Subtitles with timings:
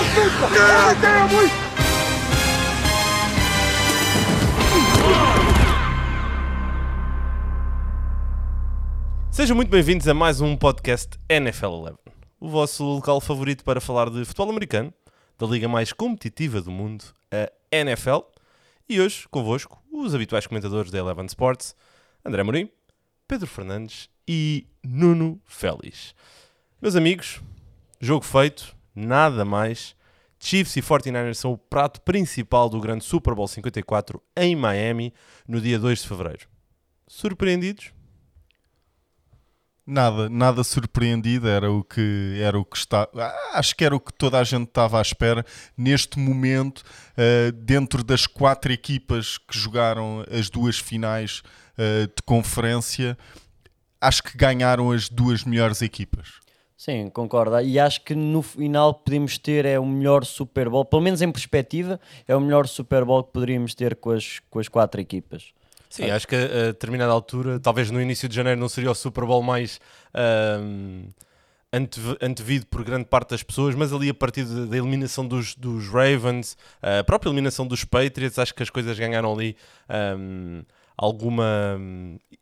[0.00, 1.52] Week.
[9.30, 11.94] Sejam muito bem-vindos a mais um podcast NFL 11,
[12.40, 14.90] o vosso local favorito para falar de futebol americano,
[15.38, 18.20] da liga mais competitiva do mundo, a NFL.
[18.88, 21.76] E hoje, convosco, os habituais comentadores da Eleven Sports,
[22.24, 22.70] André Morim,
[23.28, 26.14] Pedro Fernandes e Nuno Félix.
[26.80, 27.42] Meus amigos,
[28.00, 29.94] jogo feito, nada mais.
[30.38, 35.12] Chiefs e 49ers são o prato principal do grande Super Bowl 54 em Miami
[35.46, 36.48] no dia 2 de fevereiro.
[37.06, 37.92] Surpreendidos?
[39.86, 43.98] Nada, nada surpreendido, era o que era o que está, ah, acho que era o
[43.98, 45.44] que toda a gente estava à espera
[45.76, 46.84] neste momento,
[47.16, 51.42] uh, dentro das quatro equipas que jogaram as duas finais
[51.76, 53.18] uh, de conferência,
[54.00, 56.39] acho que ganharam as duas melhores equipas.
[56.80, 57.60] Sim, concordo.
[57.60, 61.30] E acho que no final podemos ter é o melhor Super Bowl, pelo menos em
[61.30, 65.52] perspectiva, é o melhor Super Bowl que poderíamos ter com as, com as quatro equipas.
[65.90, 69.26] Sim, acho que a determinada altura, talvez no início de janeiro não seria o Super
[69.26, 69.78] Bowl mais
[70.56, 71.02] um,
[72.18, 76.56] antevido por grande parte das pessoas, mas ali a partir da eliminação dos, dos Ravens,
[76.80, 79.54] a própria eliminação dos Patriots, acho que as coisas ganharam ali
[80.16, 80.62] um,
[81.00, 81.80] alguma.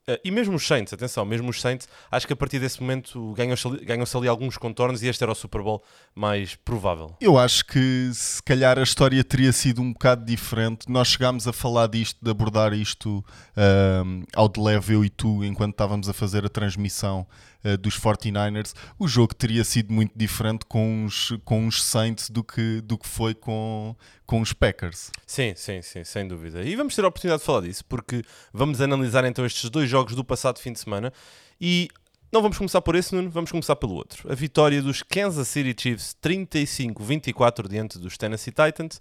[0.08, 3.32] Eh, e mesmo os Saints, atenção, mesmo os Saints, acho que a partir desse momento
[3.34, 5.80] ganham-se ali, ganham ali alguns contornos e este era o Super Bowl
[6.12, 7.14] mais provável.
[7.20, 10.90] Eu acho que se calhar a história teria sido um bocado diferente.
[10.90, 13.24] Nós chegámos a falar disto, de abordar isto
[14.04, 17.24] um, ao de leve, eu e tu, enquanto estávamos a fazer a transmissão
[17.80, 18.74] dos 49ers.
[18.98, 23.08] O jogo teria sido muito diferente com os, com os Saints do que, do que
[23.08, 23.94] foi com,
[24.26, 25.10] com os Packers.
[25.26, 26.62] Sim, sim, sim, sem dúvida.
[26.62, 30.14] E vamos ter a oportunidade de falar disso, porque vamos analisar então estes dois jogos
[30.14, 31.12] do passado fim de semana
[31.60, 31.88] e
[32.30, 34.30] não vamos começar por esse, Nuno, vamos começar pelo outro.
[34.30, 39.00] A vitória dos Kansas City Chiefs 35-24 diante dos Tennessee Titans.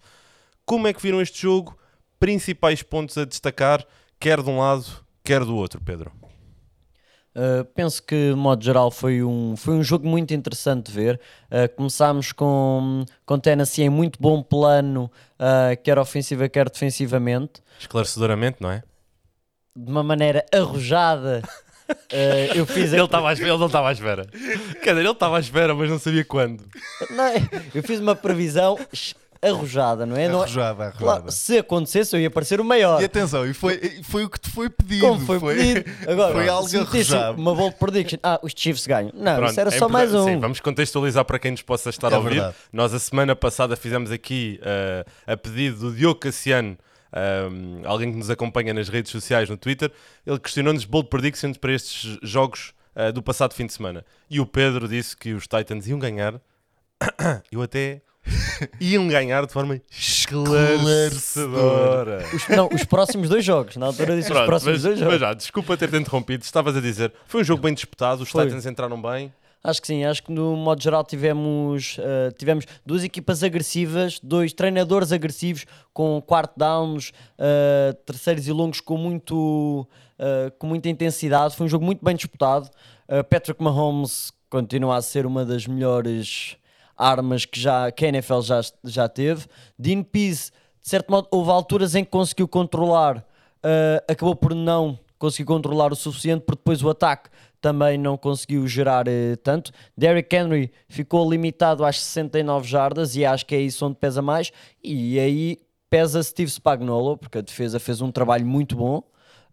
[0.66, 1.78] Como é que viram este jogo?
[2.20, 3.86] Principais pontos a destacar,
[4.20, 4.86] quer de um lado,
[5.24, 6.12] quer do outro, Pedro.
[7.38, 11.22] Uh, penso que, de modo geral, foi um, foi um jogo muito interessante de ver.
[11.52, 17.62] Uh, começámos com, com Tennessee em muito bom plano, uh, quer ofensiva, quer defensivamente.
[17.80, 18.82] Esclarecedoramente, não é?
[19.76, 21.44] De uma maneira arrojada.
[21.88, 24.26] Uh, eu fiz ele, estava ele não estava à espera.
[24.82, 26.64] Quer dizer, ele estava à espera, mas não sabia quando.
[27.12, 27.32] Não,
[27.74, 28.80] eu fiz uma previsão
[29.42, 30.28] arrojada, não é?
[30.28, 30.98] Arrojada, arrojada.
[30.98, 33.02] Claro, se acontecesse, eu ia parecer o maior.
[33.02, 35.08] E atenção, e foi, foi o que te foi pedido.
[35.08, 35.86] Como foi, foi pedido?
[36.08, 37.42] Agora, foi algo arrojado.
[37.42, 38.20] Uma bold prediction.
[38.24, 39.12] Ah, os Chiefs ganham.
[39.14, 40.26] Não, Pronto, isso era é só mais um.
[40.26, 42.36] Sim, vamos contextualizar para quem nos possa estar é a ouvir.
[42.36, 42.56] Verdade.
[42.72, 46.78] Nós, a semana passada, fizemos aqui, uh, a pedido do Diogo Cassiano,
[47.14, 49.92] um, eh, alguém que nos acompanha nas redes sociais, no Twitter,
[50.26, 54.06] ele questionou-nos bold predictions para estes jogos uh, do passado fim de semana.
[54.30, 56.40] E o Pedro disse que os Titans iam ganhar.
[57.52, 58.02] Eu até
[58.80, 62.26] iam ganhar de forma esclarecedora.
[62.34, 65.14] Os, não, os próximos dois jogos, na altura disse Pronto, os próximos mas, dois jogos.
[65.14, 68.46] Mas já, desculpa ter-te interrompido, estavas a dizer, foi um jogo bem disputado, os foi.
[68.46, 69.32] Titans entraram bem.
[69.64, 74.54] Acho que sim, acho que no modo geral tivemos, uh, tivemos duas equipas agressivas, dois
[74.54, 79.88] treinadores agressivos com quarto downs, uh, terceiros e longos com, muito,
[80.20, 81.56] uh, com muita intensidade.
[81.56, 82.70] Foi um jogo muito bem disputado.
[83.30, 86.58] Patrick Mahomes continua a ser uma das melhores
[86.98, 89.46] armas que, já, que a NFL já, já teve.
[89.78, 94.98] Dean Pease, de certo modo, houve alturas em que conseguiu controlar, uh, acabou por não
[95.20, 97.30] conseguir controlar o suficiente, porque depois o ataque
[97.62, 99.72] também não conseguiu gerar uh, tanto.
[99.96, 104.52] Derrick Henry ficou limitado às 69 jardas e acho que é isso onde pesa mais.
[104.84, 105.60] E aí
[105.90, 109.04] pesa Steve Spagnuolo, porque a defesa fez um trabalho muito bom.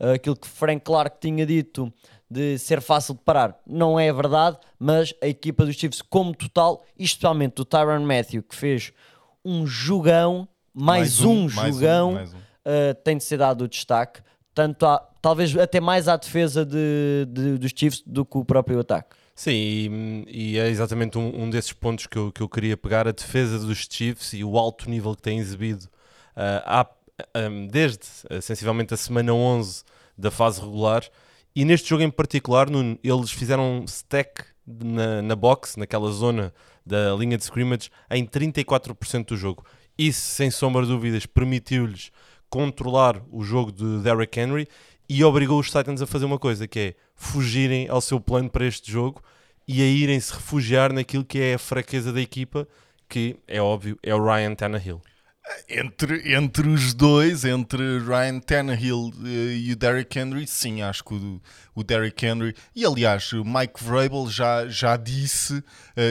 [0.00, 1.92] Uh, aquilo que Frank Clark tinha dito
[2.30, 3.58] de ser fácil de parar.
[3.66, 8.54] Não é verdade, mas a equipa dos Chiefs como total, especialmente o Tyron Matthew, que
[8.54, 8.92] fez
[9.44, 12.38] um jogão, mais, mais um, um jogão, mais um, mais um.
[12.38, 14.20] Uh, tem de ser dado o destaque,
[14.54, 18.80] tanto a, talvez até mais à defesa de, de, dos Chiefs do que o próprio
[18.80, 19.16] ataque.
[19.34, 23.08] Sim, e, e é exatamente um, um, desses pontos que eu, que eu queria pegar,
[23.08, 25.84] a defesa dos Chiefs e o alto nível que tem exibido
[26.36, 26.86] uh, há,
[27.36, 29.82] um, desde uh, sensivelmente a semana 11
[30.16, 31.02] da fase regular,
[31.54, 32.66] e neste jogo em particular,
[33.02, 36.52] eles fizeram um stack na, na box, naquela zona
[36.84, 39.64] da linha de scrimmage, em 34% do jogo.
[39.96, 42.10] Isso, sem sombra de dúvidas, permitiu-lhes
[42.50, 44.68] controlar o jogo de Derrick Henry
[45.08, 48.66] e obrigou os Titans a fazer uma coisa, que é fugirem ao seu plano para
[48.66, 49.22] este jogo
[49.66, 52.66] e a irem se refugiar naquilo que é a fraqueza da equipa,
[53.08, 55.00] que é óbvio, é o Ryan Tannehill.
[55.68, 61.12] Entre, entre os dois, entre Ryan Tannehill eh, e o Derrick Henry, sim, acho que
[61.14, 61.40] o,
[61.74, 62.54] o Derrick Henry.
[62.74, 65.62] E aliás, o Mike Vrabel já, já disse uh,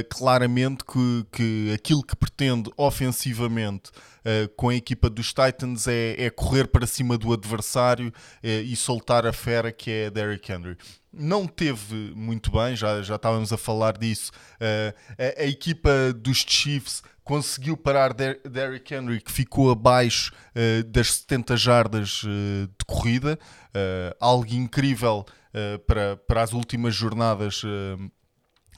[0.07, 6.29] claramente que, que aquilo que pretende ofensivamente uh, com a equipa dos Titans é, é
[6.29, 10.77] correr para cima do adversário uh, e soltar a fera que é Derrick Henry
[11.13, 14.31] não teve muito bem, já, já estávamos a falar disso.
[14.55, 20.83] Uh, a, a, equipa dos Chiefs conseguiu parar Der Derrick Henry, que ficou abaixo uh,
[20.83, 23.39] das 70 jardas uh, de corrida,
[24.19, 25.25] algo incrível
[25.87, 27.63] para, para as últimas jornadas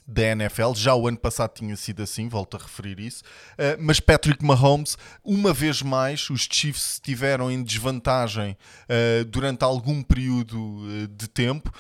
[0.07, 0.73] da NFL.
[0.75, 3.23] Já o ano passado tinha sido assim, volto a referir isso.
[3.53, 8.51] Uh, mas Patrick Mahomes, uma vez mais, os Chiefs estiveram em desvantagem
[8.83, 11.71] uh, durante algum período uh, de tempo,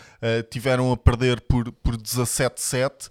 [0.49, 3.09] tiveram a perder por, por 17-7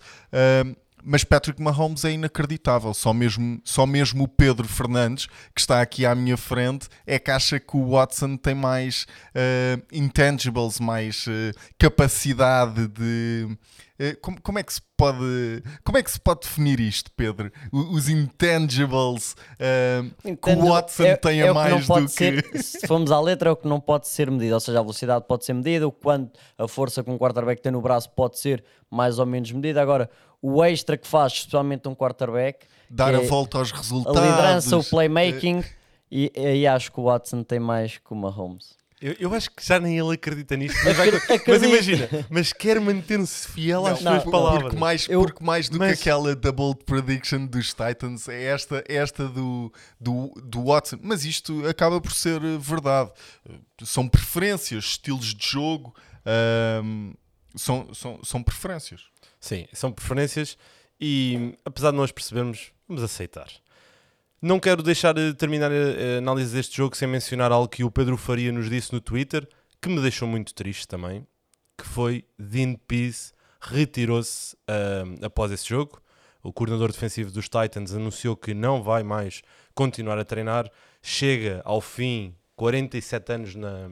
[1.05, 2.95] mas Patrick Mahomes é inacreditável.
[2.95, 7.31] Só mesmo, só mesmo o Pedro Fernandes, que está aqui à minha frente, é que
[7.31, 13.47] acha que o Watson tem mais uh, intangibles, mais uh, capacidade de.
[14.01, 17.53] Uh, como, como, é que se pode como é que se pode definir isto, Pedro?
[17.71, 19.37] Os intangibles
[20.43, 22.61] que o Watson é, tem é a mais do ser, que.
[22.63, 24.55] Se formos à letra, é o que não pode ser medido.
[24.55, 27.71] Ou seja, a velocidade pode ser medida, o quanto a força que um quarterback tem
[27.71, 29.81] no braço pode ser mais ou menos medida.
[29.81, 30.11] Agora,
[30.47, 32.67] o extra que faz, especialmente um quarterback.
[32.91, 34.21] Dar a é volta aos resultados.
[34.21, 35.61] A liderança, o playmaking.
[35.61, 35.65] É...
[36.11, 38.77] E aí acho que o Watson tem mais que o Mahomes.
[39.01, 40.79] Eu, eu acho que já nem ele acredita nisto.
[40.85, 41.11] Mas, vai...
[41.49, 44.63] mas imagina, mas quer manter-se fiel às não, suas palavras.
[44.65, 45.23] Porque mais, eu...
[45.23, 45.97] porque mais do mas...
[45.99, 50.99] que aquela double prediction dos Titans é esta, é esta do, do, do Watson.
[51.03, 53.11] Mas isto acaba por ser verdade.
[53.83, 55.95] São preferências, estilos de jogo,
[56.85, 57.15] hum,
[57.57, 59.14] são, são, são preferências.
[59.45, 60.57] Sim, são preferências
[60.99, 63.47] e apesar de nós percebermos, vamos aceitar.
[64.41, 68.17] Não quero deixar de terminar a análise deste jogo sem mencionar algo que o Pedro
[68.17, 69.47] Faria nos disse no Twitter,
[69.83, 71.27] que me deixou muito triste também,
[71.77, 76.01] que foi Dean Pease retirou-se uh, após esse jogo.
[76.43, 79.43] O coordenador defensivo dos Titans anunciou que não vai mais
[79.75, 80.71] continuar a treinar.
[81.03, 83.91] Chega ao fim, 47 anos na,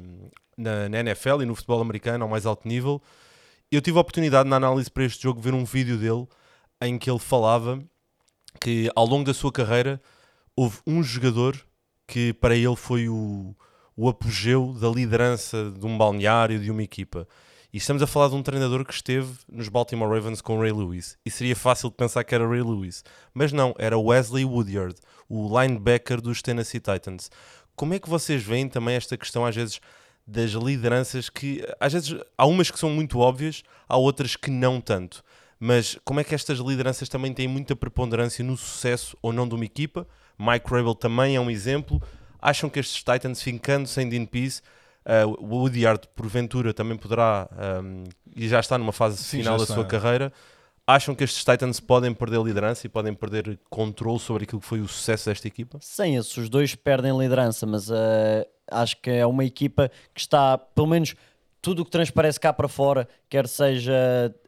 [0.57, 3.03] na, na NFL e no futebol americano ao mais alto nível
[3.77, 6.27] eu tive a oportunidade na análise para este jogo ver um vídeo dele
[6.81, 7.83] em que ele falava
[8.61, 10.01] que ao longo da sua carreira
[10.55, 11.57] houve um jogador
[12.07, 13.57] que para ele foi o,
[13.97, 17.27] o apogeu da liderança de um balneário, de uma equipa.
[17.73, 21.17] E estamos a falar de um treinador que esteve nos Baltimore Ravens com Ray Lewis.
[21.25, 23.03] E seria fácil de pensar que era Ray Lewis.
[23.33, 24.95] Mas não, era Wesley Woodyard,
[25.27, 27.31] o linebacker dos Tennessee Titans.
[27.75, 29.81] Como é que vocês veem também esta questão, às vezes,
[30.27, 34.81] das lideranças que às vezes há umas que são muito óbvias, há outras que não
[34.81, 35.23] tanto.
[35.59, 39.55] Mas como é que estas lideranças também têm muita preponderância no sucesso ou não de
[39.55, 40.07] uma equipa?
[40.39, 42.03] Mike Rabel também é um exemplo.
[42.41, 44.61] Acham que estes Titans, ficando sem Dean Pease,
[45.07, 47.49] uh, o Woodyard porventura também poderá,
[47.81, 48.05] um,
[48.35, 50.33] e já está numa fase Sim, final da sua carreira,
[50.85, 54.81] acham que estes Titans podem perder liderança e podem perder controle sobre aquilo que foi
[54.81, 55.79] o sucesso desta equipa?
[55.81, 57.95] Sim, esses dois perdem liderança, mas uh,
[58.73, 61.15] acho que é uma equipa que está, pelo menos
[61.63, 63.95] tudo o que transparece cá para fora, quer seja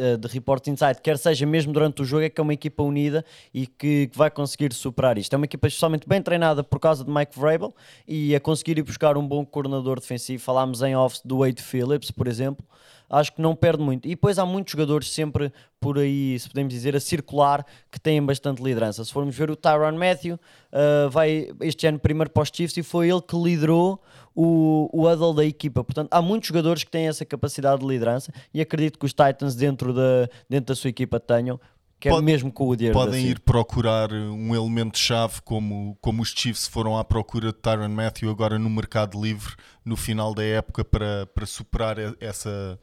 [0.00, 2.82] uh, de Report Insight, quer seja mesmo durante o jogo, é que é uma equipa
[2.82, 3.24] unida
[3.54, 5.32] e que, que vai conseguir superar isto.
[5.32, 7.72] É uma equipa especialmente bem treinada por causa de Mike Vrabel
[8.06, 10.42] e a conseguir ir buscar um bom coordenador defensivo.
[10.42, 12.66] Falámos em off do Wade Phillips, por exemplo,
[13.08, 14.06] acho que não perde muito.
[14.06, 18.22] E depois há muitos jogadores sempre por aí, se podemos dizer, a circular, que têm
[18.24, 19.04] bastante liderança.
[19.04, 22.82] Se formos ver o Tyron Matthew, uh, vai este ano primeiro para os Chiefs e
[22.82, 24.00] foi ele que liderou
[24.34, 25.84] o, o huddle da equipa.
[25.84, 29.54] Portanto, há muitos jogadores que têm essa capacidade de liderança e acredito que os Titans
[29.54, 31.60] dentro da, dentro da sua equipa tenham.
[32.00, 33.30] Que é mesmo com o dinheiro Podem assim.
[33.30, 38.58] ir procurar um elemento-chave como, como os Chiefs foram à procura de Tyron Matthew agora
[38.58, 42.78] no mercado livre no final da época para, para superar essa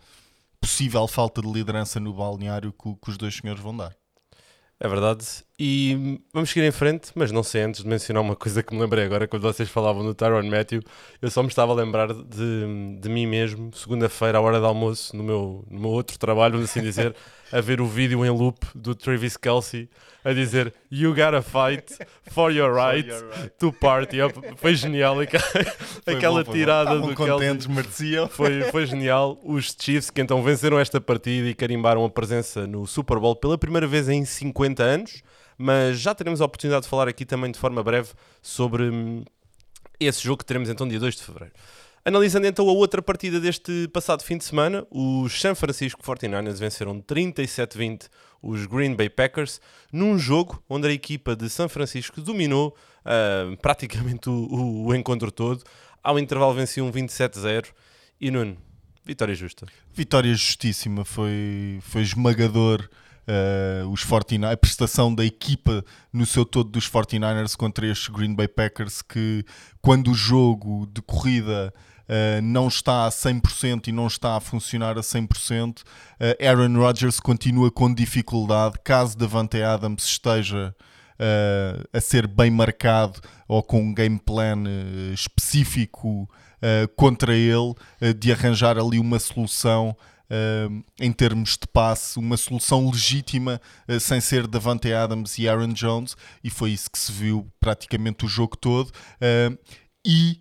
[0.62, 3.96] possível falta de liderança no balneário que, que os dois senhores vão dar.
[4.80, 5.26] É verdade.
[5.64, 8.82] E vamos seguir em frente, mas não sei antes de mencionar uma coisa que me
[8.82, 10.82] lembrei agora quando vocês falavam do Tyron Matthew.
[11.22, 15.16] Eu só me estava a lembrar de, de mim mesmo, segunda-feira, à hora do almoço,
[15.16, 17.16] no meu, no meu outro trabalho, vamos assim dizer,
[17.52, 19.88] a ver o vídeo em loop do Travis Kelsey
[20.26, 21.96] a dizer You gotta fight
[22.32, 23.52] for your right, for your right.
[23.60, 24.18] to party.
[24.56, 25.18] Foi genial
[26.04, 28.28] foi aquela bom, tirada do contentes, Kelsey.
[28.32, 29.40] Foi, foi genial.
[29.44, 33.60] Os Chiefs que então venceram esta partida e carimbaram a presença no Super Bowl pela
[33.60, 35.22] primeira vez em 50 anos
[35.58, 38.10] mas já teremos a oportunidade de falar aqui também de forma breve
[38.42, 39.24] sobre hum,
[40.00, 41.54] esse jogo que teremos então dia 2 de fevereiro.
[42.04, 47.00] Analisando então a outra partida deste passado fim de semana, os San Francisco 49ers venceram
[47.00, 48.08] 37-20
[48.42, 54.30] os Green Bay Packers, num jogo onde a equipa de São Francisco dominou uh, praticamente
[54.30, 55.64] o, o, encontro todo.
[56.04, 57.68] Ao intervalo venciam um 27-0
[58.20, 58.58] e Nuno,
[59.06, 59.68] vitória justa.
[59.94, 62.90] Vitória justíssima, foi, foi esmagador.
[63.28, 68.34] Uh, os 49 a prestação da equipa no seu todo dos 49ers contra estes Green
[68.34, 69.46] Bay Packers que
[69.80, 71.72] quando o jogo de corrida
[72.12, 75.80] uh, não está a 100% e não está a funcionar a 100%.
[75.80, 75.84] Uh,
[76.20, 80.76] eh, Aaron Rodgers continua com dificuldade, caso Davante Adams esteja
[81.16, 84.64] uh, a ser bem marcado ou com um game plan
[85.14, 86.30] específico
[86.96, 87.74] contra ele,
[88.20, 89.98] de arranjar ali uma solução
[91.00, 96.16] Em termos de passe, uma solução legítima uh, sem ser Davante Adams e Aaron Jones,
[96.44, 98.88] e foi isso que se viu praticamente o jogo todo.
[98.88, 99.58] Uh,
[100.06, 100.40] e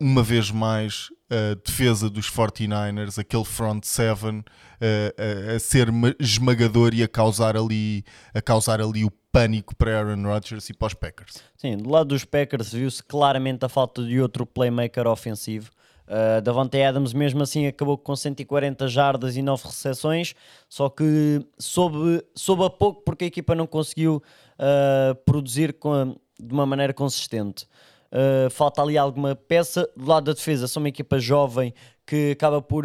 [0.00, 4.42] uma vez mais a defesa dos 49ers, aquele front seven
[4.80, 8.02] a, a, a, ser esmagador e a causar ali
[8.34, 11.34] a causar ali o pânico para Aaron Rodgers e para os Packers.
[11.56, 15.70] Sim, do lado dos Packers viu-se claramente a falta de outro playmaker ofensivo.
[16.10, 20.34] Uh, Davante Adams mesmo assim acabou com 140 jardas e 9 recepções,
[20.68, 24.20] só que soube, soube a pouco porque a equipa não conseguiu
[24.58, 27.64] uh, produzir com, de uma maneira consistente.
[28.10, 29.88] Uh, falta ali alguma peça.
[29.96, 31.72] Do lado da defesa, são uma equipa jovem
[32.04, 32.84] que acaba por,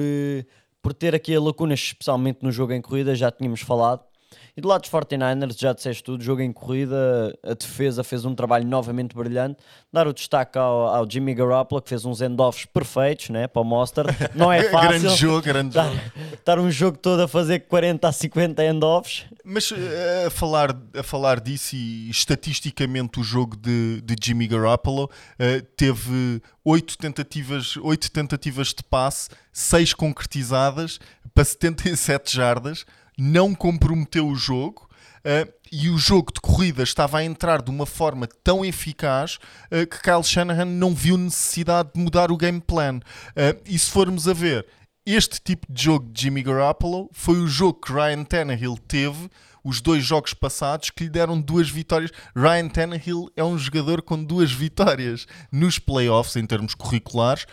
[0.79, 4.03] por ter aqui lacunas, especialmente no jogo em corrida, já tínhamos falado.
[4.55, 8.33] E do lado dos 49ers, já disseste tudo, jogo em corrida, a defesa fez um
[8.33, 9.57] trabalho novamente brilhante.
[9.91, 13.65] Dar o destaque ao, ao Jimmy Garoppolo, que fez uns end-offs perfeitos né, para o
[13.65, 14.05] Monster.
[14.33, 14.89] Não é fácil.
[14.89, 16.01] grande jogo, grande estar, jogo.
[16.33, 19.25] Estar um jogo todo a fazer 40 a 50 end-offs.
[19.43, 25.05] Mas eh, a falar, a falar disso, e estatisticamente o jogo de, de Jimmy Garoppolo
[25.05, 30.99] uh, teve oito tentativas, oito tentativas de passe, seis concretizadas
[31.33, 32.85] para 77 jardas
[33.17, 34.87] não comprometeu o jogo.
[35.25, 39.39] Uh, e o jogo de corrida estava a entrar de uma forma tão eficaz
[39.71, 42.97] uh, que Kyle Shanahan não viu necessidade de mudar o game plan.
[42.97, 44.67] Uh, e se formos a ver,
[45.05, 49.29] este tipo de jogo de Jimmy Garoppolo foi o jogo que Ryan Tannehill teve
[49.65, 52.11] os dois jogos passados que lhe deram duas vitórias.
[52.35, 57.47] Ryan Tannehill é um jogador com duas vitórias nos playoffs em termos curriculares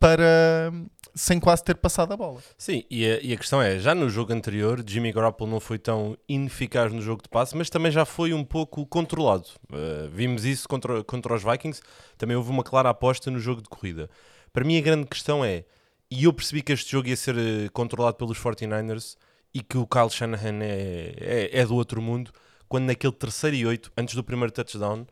[0.00, 0.72] para,
[1.14, 2.40] sem quase ter passado a bola.
[2.56, 5.78] Sim, e a, e a, questão é, já no jogo anterior, Jimmy Garoppolo não foi
[5.78, 9.46] tão ineficaz no jogo de passe, mas também já foi um pouco controlado.
[9.70, 11.82] Uh, vimos isso contra, contra os Vikings,
[12.16, 14.08] também houve uma clara aposta no jogo de corrida.
[14.52, 15.64] Para mim a grande questão é,
[16.10, 19.16] e eu percebi que este jogo ia ser uh, controlado pelos 49ers
[19.54, 22.30] e que o Kyle Shanahan é, é, é do outro mundo,
[22.68, 25.06] quando naquele terceiro e oito, antes do primeiro touchdown,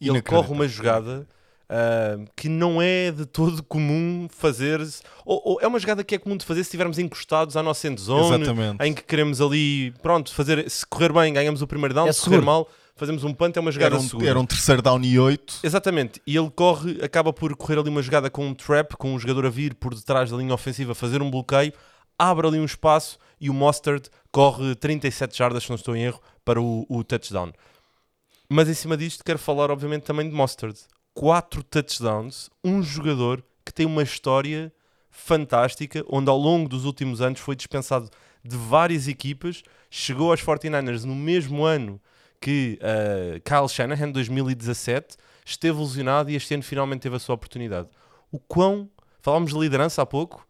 [0.00, 1.26] ele corre uma jogada
[1.70, 4.80] Uh, que não é de todo comum fazer,
[5.22, 7.86] ou, ou, é uma jogada que é comum de fazer se estivermos encostados à nossa
[7.86, 8.82] endzone, Exatamente.
[8.82, 12.22] em que queremos ali, pronto, fazer, se correr bem ganhamos o primeiro down, é se
[12.22, 12.66] correr mal
[12.96, 14.30] fazemos um punt, é uma jogada era um, segura.
[14.30, 15.58] Era um terceiro down e oito.
[15.62, 19.18] Exatamente, e ele corre, acaba por correr ali uma jogada com um trap, com um
[19.18, 21.74] jogador a vir por detrás da linha ofensiva, fazer um bloqueio,
[22.18, 26.20] abre ali um espaço e o Mustard corre 37 jardas, se não estou em erro,
[26.44, 27.52] para o, o touchdown.
[28.48, 30.78] Mas em cima disto quero falar obviamente também de Mustard
[31.18, 34.72] quatro touchdowns, um jogador que tem uma história
[35.10, 38.08] fantástica, onde ao longo dos últimos anos foi dispensado
[38.44, 42.00] de várias equipas, chegou aos 49ers no mesmo ano
[42.40, 47.88] que uh, Kyle Shanahan, 2017, esteve lesionado e este ano finalmente teve a sua oportunidade.
[48.30, 48.88] O quão,
[49.20, 50.46] falámos de liderança há pouco,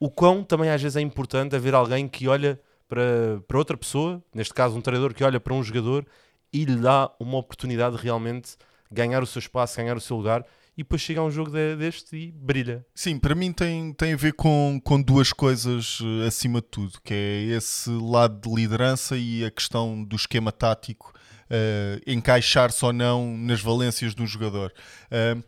[0.00, 4.20] o quão também às vezes é importante haver alguém que olha para, para outra pessoa,
[4.34, 6.06] neste caso um treinador que olha para um jogador
[6.52, 8.56] e lhe dá uma oportunidade realmente
[8.90, 10.44] ganhar o seu espaço, ganhar o seu lugar
[10.76, 12.84] e depois chega a um jogo de, deste e brilha.
[12.94, 16.98] Sim, para mim tem, tem a ver com, com duas coisas uh, acima de tudo,
[17.04, 21.12] que é esse lado de liderança e a questão do esquema tático
[21.50, 24.72] uh, encaixar-se ou não nas valências de um jogador.
[25.06, 25.42] Uh,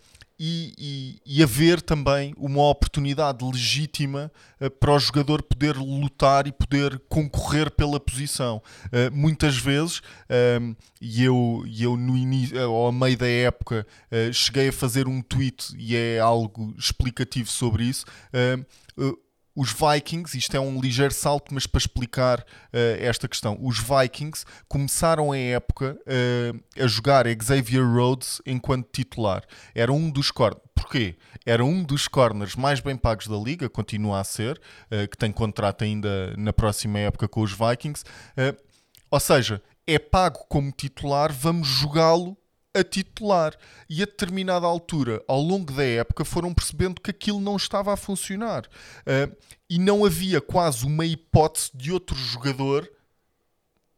[0.45, 4.29] e, e, e, haver também uma oportunidade legítima
[4.61, 8.61] uh, para o jogador poder lutar e poder concorrer pela posição.
[8.87, 13.87] Uh, muitas vezes, uh, e eu, eu no início, ao meio da época,
[14.33, 18.05] cheguei a fazer um tweet e é algo explicativo sobre isso
[19.55, 22.45] os Vikings, isto é um ligeiro salto, mas para explicar uh,
[22.99, 29.45] esta questão, os Vikings começaram a época uh, a jogar Xavier Rhodes enquanto titular.
[29.75, 30.63] Era um dos corners.
[30.75, 31.17] Porquê?
[31.45, 35.31] Era um dos corners mais bem pagos da liga, continua a ser, uh, que tem
[35.31, 38.05] contrato ainda na próxima época com os Vikings.
[39.11, 42.37] ou seja, é pago como titular, vamos jogá-lo
[42.75, 43.57] a titular.
[43.89, 47.97] E a determinada altura, ao longo da época, foram percebendo que aquilo não estava a
[47.97, 48.65] funcionar.
[49.01, 49.35] Uh,
[49.69, 52.91] e não havia quase uma hipótese de outro jogador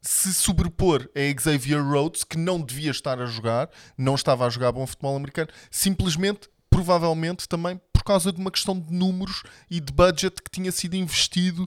[0.05, 4.71] se sobrepor a Xavier Rhodes, que não devia estar a jogar, não estava a jogar
[4.71, 9.91] bom futebol americano, simplesmente, provavelmente também por causa de uma questão de números e de
[9.91, 11.67] budget que tinha sido investido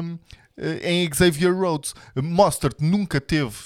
[0.00, 0.18] um,
[0.82, 1.94] em Xavier Rhodes.
[2.14, 3.56] Mostert nunca teve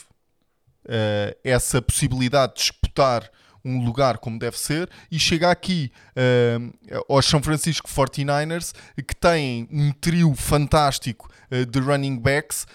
[0.86, 3.30] uh, essa possibilidade de disputar
[3.64, 8.74] um lugar como deve ser e chega aqui uh, aos São Francisco 49ers
[9.06, 12.66] que têm um trio fantástico uh, de running backs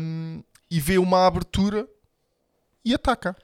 [0.00, 1.86] um, e vê uma abertura
[2.84, 3.36] e ataca.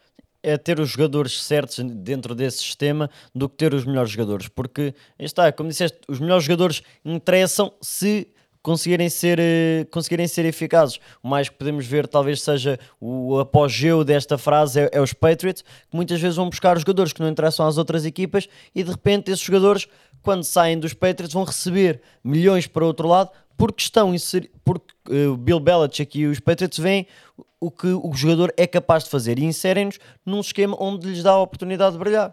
[0.42, 4.94] É ter os jogadores certos dentro desse sistema do que ter os melhores jogadores, porque
[5.18, 8.28] está, como disseste, os melhores jogadores interessam se
[8.62, 10.98] conseguirem ser, eh, conseguirem ser eficazes.
[11.22, 15.62] O mais que podemos ver talvez seja o apogeu desta frase é, é, os Patriots,
[15.62, 18.90] que muitas vezes vão buscar os jogadores que não interessam às outras equipas e de
[18.90, 19.86] repente esses jogadores,
[20.22, 24.94] quando saem dos Patriots, vão receber milhões para o outro lado porque estão inseridos, porque
[25.10, 27.06] uh, Bill Belichick e os Patriots veem
[27.60, 31.32] o que o jogador é capaz de fazer e inserem-nos num esquema onde lhes dá
[31.32, 32.32] a oportunidade de brilhar.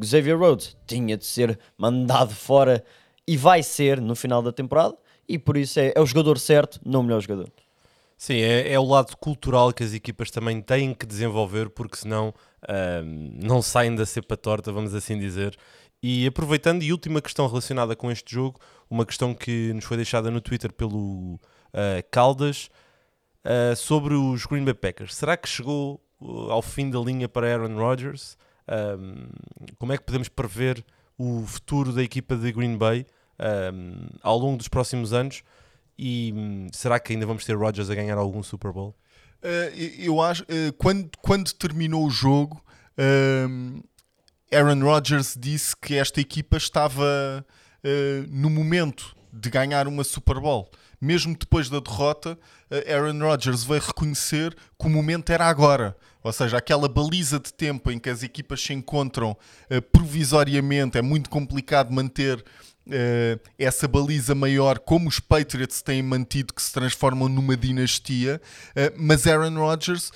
[0.00, 2.84] Xavier Rhodes tinha de ser mandado fora
[3.26, 4.96] e vai ser no final da temporada
[5.28, 7.50] e por isso é, é o jogador certo, não o melhor jogador.
[8.16, 12.34] Sim, é, é, o lado cultural que as equipas também têm que desenvolver, porque senão
[13.42, 15.56] não saem da cepa torta, vamos assim dizer.
[16.02, 18.58] E aproveitando, e última questão relacionada com este jogo,
[18.88, 21.38] uma questão que nos foi deixada no Twitter pelo uh,
[22.10, 22.70] Caldas
[23.44, 25.14] uh, sobre os Green Bay Packers.
[25.14, 28.38] Será que chegou uh, ao fim da linha para Aaron Rodgers?
[28.66, 29.28] Um,
[29.78, 30.84] como é que podemos prever
[31.18, 33.04] o futuro da equipa de Green Bay
[33.72, 35.42] um, ao longo dos próximos anos?
[35.98, 38.94] E um, será que ainda vamos ter Rodgers a ganhar algum Super Bowl?
[39.98, 40.44] eu acho
[40.76, 42.62] quando, quando terminou o jogo
[44.52, 47.04] Aaron Rodgers disse que esta equipa estava
[47.84, 50.68] uh, no momento de ganhar uma Super Bowl.
[51.00, 52.36] Mesmo depois da derrota,
[52.68, 55.96] uh, Aaron Rodgers veio reconhecer que o momento era agora.
[56.22, 59.36] Ou seja, aquela baliza de tempo em que as equipas se encontram
[59.70, 62.44] uh, provisoriamente, é muito complicado manter
[63.58, 68.40] essa baliza maior, como os Patriots têm mantido, que se transformam numa dinastia.
[68.96, 70.10] mas Aaron Rodgers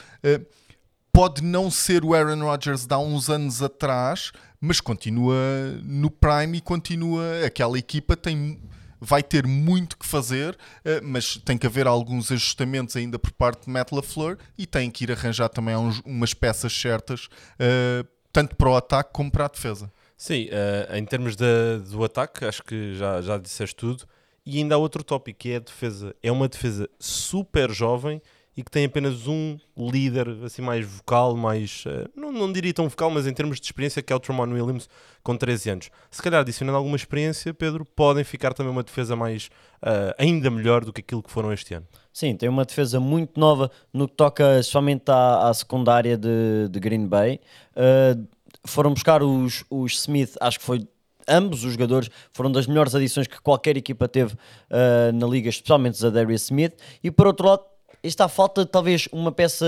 [1.12, 5.36] pode não ser o Aaron Rodgers de há uns anos atrás, mas continua
[5.84, 7.46] no prime e continua.
[7.46, 8.60] Aquela equipa tem
[9.04, 13.66] vai ter muito que fazer, eh, mas tem que haver alguns ajustamentos ainda por parte
[13.66, 15.74] de Matt LaFleur e tem que ir arranjar também
[16.04, 19.92] umas peças certas, eh, tanto para o ataque como para a defesa.
[20.16, 24.04] Sim, eh, em termos de, do ataque, acho que já, já disseste tudo.
[24.46, 26.14] E ainda há outro tópico que é a defesa.
[26.22, 28.20] É uma defesa super jovem
[28.56, 32.88] e que tem apenas um líder assim mais vocal, mais uh, não, não diria tão
[32.88, 34.88] vocal, mas em termos de experiência, que é o Tremont Williams,
[35.22, 35.90] com 13 anos.
[36.10, 39.46] Se calhar adicionando alguma experiência, Pedro, podem ficar também uma defesa mais
[39.82, 41.86] uh, ainda melhor do que aquilo que foram este ano.
[42.12, 46.78] Sim, tem uma defesa muito nova no que toca somente à, à secundária de, de,
[46.78, 47.40] Green Bay.
[47.72, 48.24] Uh,
[48.66, 50.86] foram buscar os, os Smith, acho que foi
[51.28, 56.04] ambos os jogadores foram das melhores adições que qualquer equipa teve uh, na liga, especialmente
[56.04, 56.74] a Darius Smith.
[57.02, 57.64] E por outro lado,
[58.02, 59.66] está falta talvez uma peça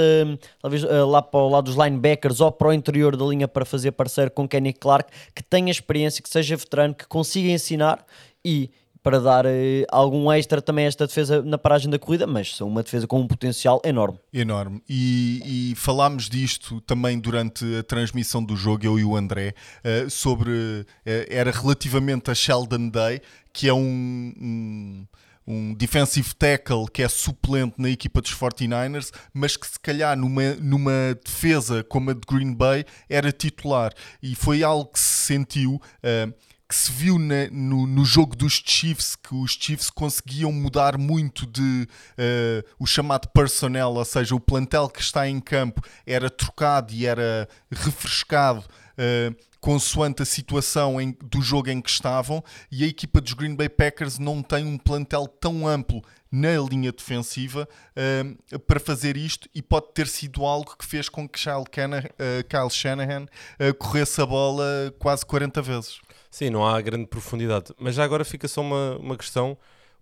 [0.61, 3.65] talvez uh, lá para o lado dos linebackers ou para o interior da linha para
[3.65, 8.05] fazer parceiro com Kenny Clark que tenha experiência, que seja veterano, que consiga ensinar
[8.45, 8.71] e
[9.07, 9.49] para dar uh,
[9.89, 13.21] algum extra também a esta defesa na paragem da corrida, mas são uma defesa com
[13.21, 14.19] um potencial enorme.
[14.33, 14.83] Enorme.
[14.89, 20.11] E, e falámos disto também durante a transmissão do jogo, eu e o André, uh,
[20.11, 20.85] sobre.
[21.05, 23.21] era relativamente a Sheldon Day,
[23.53, 25.07] que é um, um
[25.47, 30.55] um defensive tackle que é suplente na equipa dos 49ers, mas que se calhar numa,
[30.55, 33.93] numa defesa como a de Green Bay era titular.
[34.21, 35.81] E foi algo que se sentiu.
[36.03, 36.35] Uh,
[36.69, 41.47] que se viu na, no, no, jogo dos Chiefs, que os Chiefs conseguiam mudar muito
[41.47, 46.93] de uh, o chamado personnel, ou seja, o plantel que está em campo era trocado
[46.93, 48.65] e era refrescado
[48.99, 53.55] uh, consoante a situação em, do jogo em que estavam, e a equipa dos Green
[53.55, 59.49] Bay Packers não tem um plantel tão amplo na linha defensiva uh, para fazer isto
[59.55, 64.21] e pode ter sido algo que fez com que Kyle, uh, Kyle Shanahan uh, corresse
[64.21, 66.01] a bola quase 40 vezes.
[66.31, 67.73] Sim, não há grande profundidade.
[67.79, 69.57] Mas já agora fica só uma, uma questão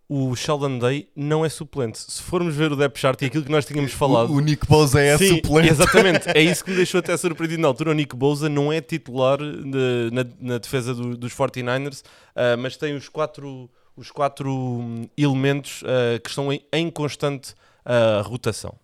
[0.09, 1.99] o Sheldon Day não é suplente.
[1.99, 4.31] Se formos ver o depth chart e aquilo que nós tínhamos falado...
[4.31, 5.71] O, o Nick Bosa é sim, suplente.
[5.71, 6.29] exatamente.
[6.29, 7.91] É isso que me deixou até surpreendido na altura.
[7.91, 12.77] O Nick Bosa não é titular de, na, na, defesa do, dos 49ers, uh, mas
[12.77, 17.55] tem os quatro, os quatro hum, elementos uh, que estão em, em constante
[17.87, 18.75] uh, rotação.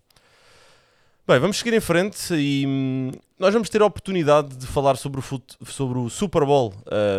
[1.29, 5.19] Bem, vamos seguir em frente e hum, nós vamos ter a oportunidade de falar sobre
[5.19, 6.75] o, sobre o Super Bowl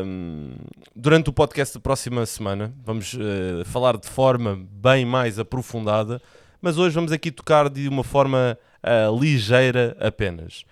[0.05, 0.51] hum,
[0.95, 2.71] durante o podcast da próxima semana.
[2.85, 6.21] Vamos eh, falar de forma bem mais aprofundada,
[6.61, 10.63] mas hoje vamos aqui tocar de uma forma ah, ligeira apenas.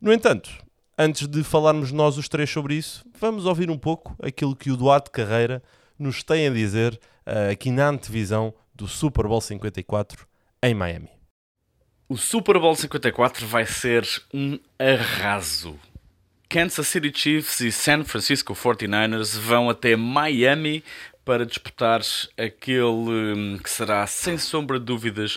[0.00, 0.50] No entanto,
[0.98, 4.76] antes de falarmos nós os três sobre isso, vamos ouvir um pouco aquilo que o
[4.76, 5.62] Duarte Carreira
[5.96, 10.26] nos tem a dizer ah, aqui na antevisão do Super Bowl 54
[10.60, 11.17] em Miami.
[12.10, 15.78] O Super Bowl 54 vai ser um arraso.
[16.48, 20.82] Kansas City Chiefs e San Francisco 49ers vão até Miami
[21.22, 22.00] para disputar
[22.38, 25.36] aquele hum, que será, sem sombra de dúvidas,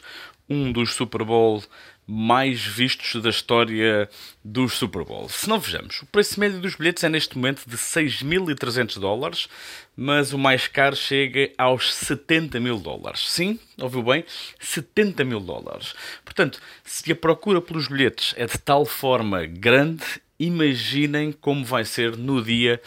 [0.49, 1.62] um dos Super Bowl
[2.08, 4.10] mais vistos da história
[4.44, 5.30] dos Super Bowl.
[5.30, 9.48] Se não vejamos, o preço médio dos bilhetes é neste momento de 6.300 dólares,
[9.96, 13.30] mas o mais caro chega aos 70 mil dólares.
[13.30, 14.26] Sim, ouviu bem?
[14.60, 15.94] 70 mil dólares.
[16.26, 20.04] Portanto, se a procura pelos bilhetes é de tal forma grande,
[20.40, 22.82] imaginem como vai ser no dia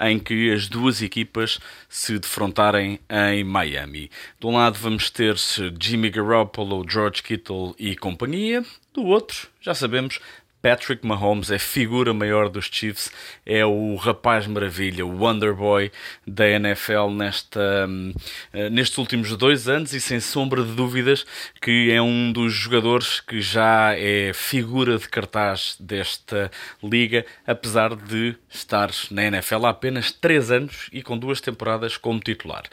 [0.00, 1.58] em que as duas equipas
[1.88, 4.10] se defrontarem em Miami.
[4.38, 5.36] De um lado vamos ter
[5.80, 8.64] Jimmy Garoppolo, George Kittle e companhia.
[8.92, 10.20] Do outro, já sabemos,
[10.60, 13.10] Patrick Mahomes é figura maior dos Chiefs,
[13.46, 15.90] é o rapaz maravilha, o Wonder Boy
[16.26, 18.12] da NFL nesta, hum,
[18.52, 21.24] eh, nestes últimos dois anos e sem sombra de dúvidas
[21.60, 26.50] que é um dos jogadores que já é figura de cartaz desta
[26.82, 32.20] liga, apesar de estar na NFL há apenas três anos e com duas temporadas como
[32.20, 32.64] titular.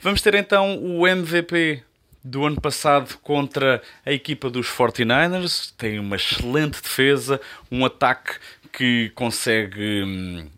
[0.00, 1.82] Vamos ter então o MVP
[2.22, 5.72] do ano passado contra a equipa dos 49ers.
[5.76, 8.38] Tem uma excelente defesa, um ataque
[8.72, 10.48] que consegue hum,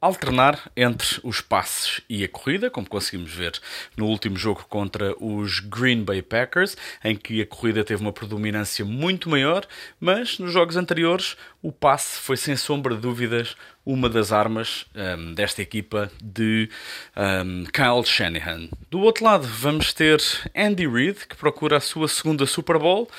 [0.00, 3.60] alternar entre os passes e a corrida, como conseguimos ver
[3.96, 8.84] no último jogo contra os Green Bay Packers, em que a corrida teve uma predominância
[8.84, 9.66] muito maior,
[10.00, 13.54] mas nos jogos anteriores o passe foi sem sombra de dúvidas
[13.90, 16.68] uma das armas hum, desta equipa de
[17.16, 18.68] hum, Kyle Shanahan.
[18.88, 20.20] Do outro lado, vamos ter
[20.54, 23.10] Andy Reid, que procura a sua segunda Super Bowl,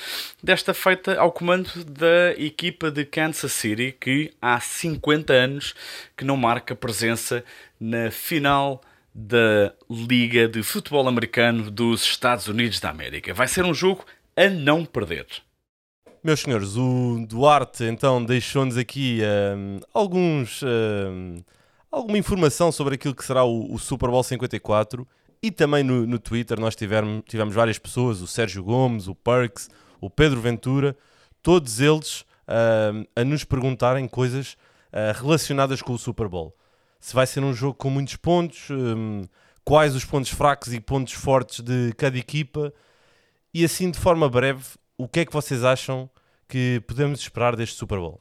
[0.42, 5.76] desta feita ao comando da equipa de Kansas City, que há 50 anos
[6.16, 7.44] que não marca presença
[7.78, 8.82] na final
[9.14, 13.34] da Liga de Futebol Americano dos Estados Unidos da América.
[13.34, 14.06] Vai ser um jogo
[14.38, 15.26] a não perder.
[16.24, 19.22] Meus senhores, o Duarte então deixou-nos aqui
[19.58, 21.42] hum, alguns, hum,
[21.92, 25.08] alguma informação sobre aquilo que será o, o Super Bowl 54
[25.42, 29.68] e também no, no Twitter nós tivemos, tivemos várias pessoas, o Sérgio Gomes, o Perks,
[30.00, 30.96] o Pedro Ventura,
[31.42, 32.24] todos eles
[32.94, 34.56] hum, a nos perguntarem coisas
[34.94, 36.56] ah, relacionadas com o Super Bowl.
[37.00, 39.24] Se vai ser um jogo com muitos pontos, hum,
[39.66, 42.72] quais os pontos fracos e pontos fortes de cada equipa
[43.52, 44.64] e assim de forma breve,
[45.04, 46.10] o que é que vocês acham
[46.48, 48.20] que podemos esperar deste Super Bowl?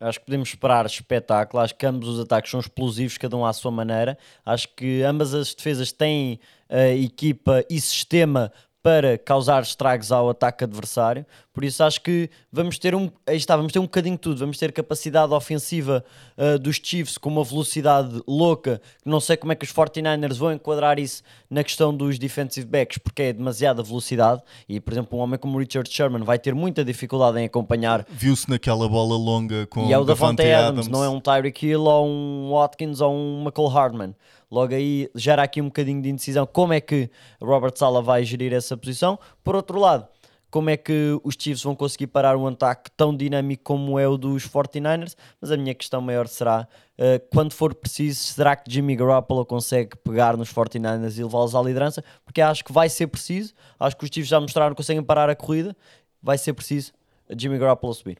[0.00, 1.62] Acho que podemos esperar espetáculo.
[1.62, 4.16] Acho que ambos os ataques são explosivos, cada um à sua maneira.
[4.46, 8.52] Acho que ambas as defesas têm a equipa e sistema
[8.88, 11.26] para causar estragos ao ataque adversário.
[11.52, 14.38] Por isso acho que vamos ter um, aí está, vamos ter um bocadinho de tudo.
[14.38, 16.02] Vamos ter capacidade ofensiva
[16.38, 18.80] uh, dos Chiefs com uma velocidade louca.
[19.04, 22.96] Não sei como é que os 49ers vão enquadrar isso na questão dos defensive backs,
[22.96, 24.40] porque é demasiada velocidade.
[24.66, 28.48] E, por exemplo, um homem como Richard Sherman vai ter muita dificuldade em acompanhar Viu-se
[28.48, 31.82] naquela bola longa com e é o Davante Davante Adams, não é um Tyreek Hill
[31.82, 34.14] ou um Watkins ou um McCall Hardman.
[34.50, 38.52] Logo aí gera aqui um bocadinho de indecisão como é que Robert Sala vai gerir
[38.52, 39.18] essa posição.
[39.44, 40.08] Por outro lado,
[40.50, 44.16] como é que os Chiefs vão conseguir parar um ataque tão dinâmico como é o
[44.16, 45.14] dos 49ers?
[45.38, 46.66] Mas a minha questão maior será,
[46.98, 51.60] uh, quando for preciso, será que Jimmy Garoppolo consegue pegar nos 49ers e levá-los à
[51.60, 52.02] liderança?
[52.24, 55.28] Porque acho que vai ser preciso, acho que os Chiefs já mostraram que conseguem parar
[55.28, 55.76] a corrida,
[56.22, 56.92] vai ser preciso
[57.36, 58.18] Jimmy Garoppolo subir.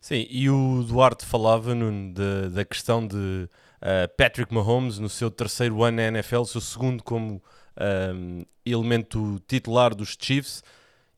[0.00, 3.46] Sim, e o Duarte falava Nuno, de- da questão de
[3.82, 7.42] uh, Patrick Mahomes no seu terceiro ano na NFL, seu segundo como
[8.14, 10.62] um, elemento titular dos Chiefs,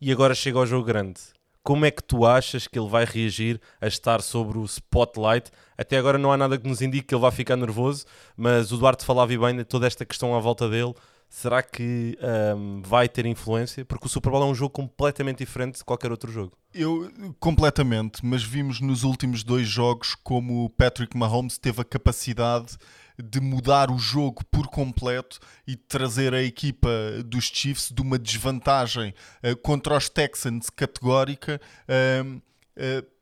[0.00, 1.20] e agora chega ao jogo grande.
[1.62, 5.50] Como é que tu achas que ele vai reagir a estar sobre o spotlight?
[5.76, 8.78] Até agora não há nada que nos indique que ele vai ficar nervoso, mas o
[8.78, 10.94] Duarte falava bem de toda esta questão à volta dele.
[11.32, 12.18] Será que
[12.56, 13.84] um, vai ter influência?
[13.84, 16.52] Porque o Super Bowl é um jogo completamente diferente de qualquer outro jogo.
[16.74, 22.76] Eu, completamente, mas vimos nos últimos dois jogos como o Patrick Mahomes teve a capacidade
[23.22, 26.88] de mudar o jogo por completo e trazer a equipa
[27.24, 32.24] dos Chiefs de uma desvantagem eh, contra os Texans categórica eh,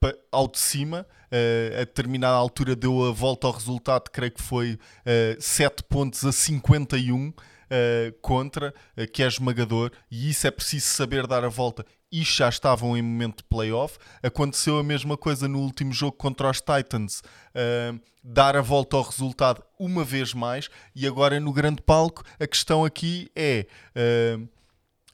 [0.00, 1.06] pa- ao de cima.
[1.30, 6.24] Eh, a determinada altura deu a volta ao resultado, creio que foi eh, 7 pontos
[6.24, 7.32] a 51.
[7.70, 11.84] Uh, contra, uh, que é esmagador, e isso é preciso saber dar a volta.
[12.10, 13.98] E já estavam em momento de playoff.
[14.22, 17.20] Aconteceu a mesma coisa no último jogo contra os Titans.
[17.54, 20.70] Uh, dar a volta ao resultado uma vez mais.
[20.94, 23.66] E agora no grande palco, a questão aqui é.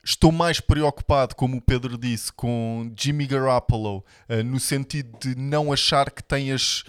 [0.07, 5.73] Estou mais preocupado, como o Pedro disse, com Jimmy Garoppolo, uh, no sentido de não
[5.73, 6.83] achar que tem as,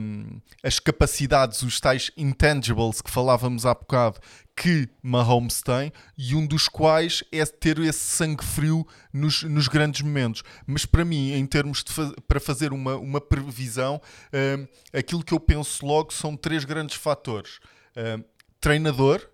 [0.00, 4.18] um, as capacidades, os tais intangibles que falávamos há bocado,
[4.56, 10.00] que Mahomes tem, e um dos quais é ter esse sangue frio nos, nos grandes
[10.00, 10.42] momentos.
[10.66, 11.92] Mas para mim, em termos de
[12.26, 14.00] para fazer uma, uma previsão,
[14.32, 17.60] um, aquilo que eu penso logo são três grandes fatores:
[17.94, 18.24] um,
[18.58, 19.28] treinador,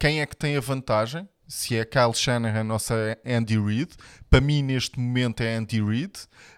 [0.00, 1.28] quem é que tem a vantagem?
[1.50, 3.90] Se é Kyle Shanahan ou se é Andy Reid.
[4.30, 6.12] Para mim, neste momento, é Andy Reid.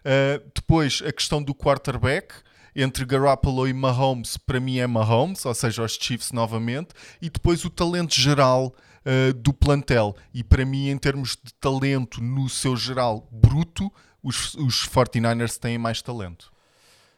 [0.05, 2.35] Uh, depois, a questão do quarterback.
[2.74, 6.94] Entre Garoppolo e Mahomes, para mim é Mahomes, ou seja, os Chiefs novamente.
[7.20, 8.74] E depois o talento geral
[9.05, 10.16] uh, do plantel.
[10.33, 15.76] E para mim, em termos de talento no seu geral bruto, os, os 49ers têm
[15.76, 16.50] mais talento.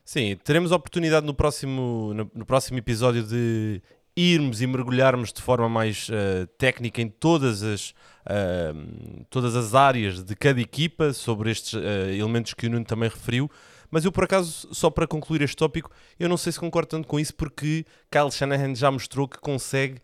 [0.04, 3.80] Sim, teremos oportunidade no próximo, no, no próximo episódio de
[4.16, 7.90] irmos e mergulharmos de forma mais uh, técnica em todas as,
[8.27, 13.09] uh, todas as áreas de cada equipa, sobre estes uh, elementos que o Nuno também
[13.09, 13.50] referiu.
[13.90, 17.07] Mas eu, por acaso, só para concluir este tópico, eu não sei se concordo tanto
[17.07, 20.00] com isso, porque Kyle Shanahan já mostrou que consegue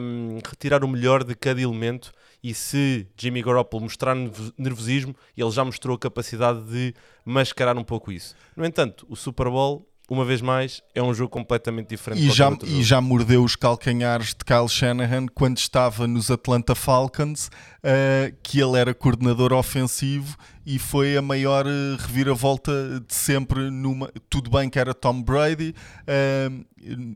[0.00, 2.12] um, retirar o melhor de cada elemento.
[2.42, 4.16] E se Jimmy Garoppolo mostrar
[4.56, 8.34] nervosismo, ele já mostrou a capacidade de mascarar um pouco isso.
[8.56, 12.22] No entanto, o Super Bowl uma vez mais, é um jogo completamente diferente.
[12.22, 17.46] E, já, e já mordeu os calcanhares de Kyle Shanahan quando estava nos Atlanta Falcons,
[17.46, 23.68] uh, que ele era coordenador ofensivo e foi a maior uh, reviravolta de sempre.
[23.68, 26.64] Numa, tudo bem que era Tom Brady uh,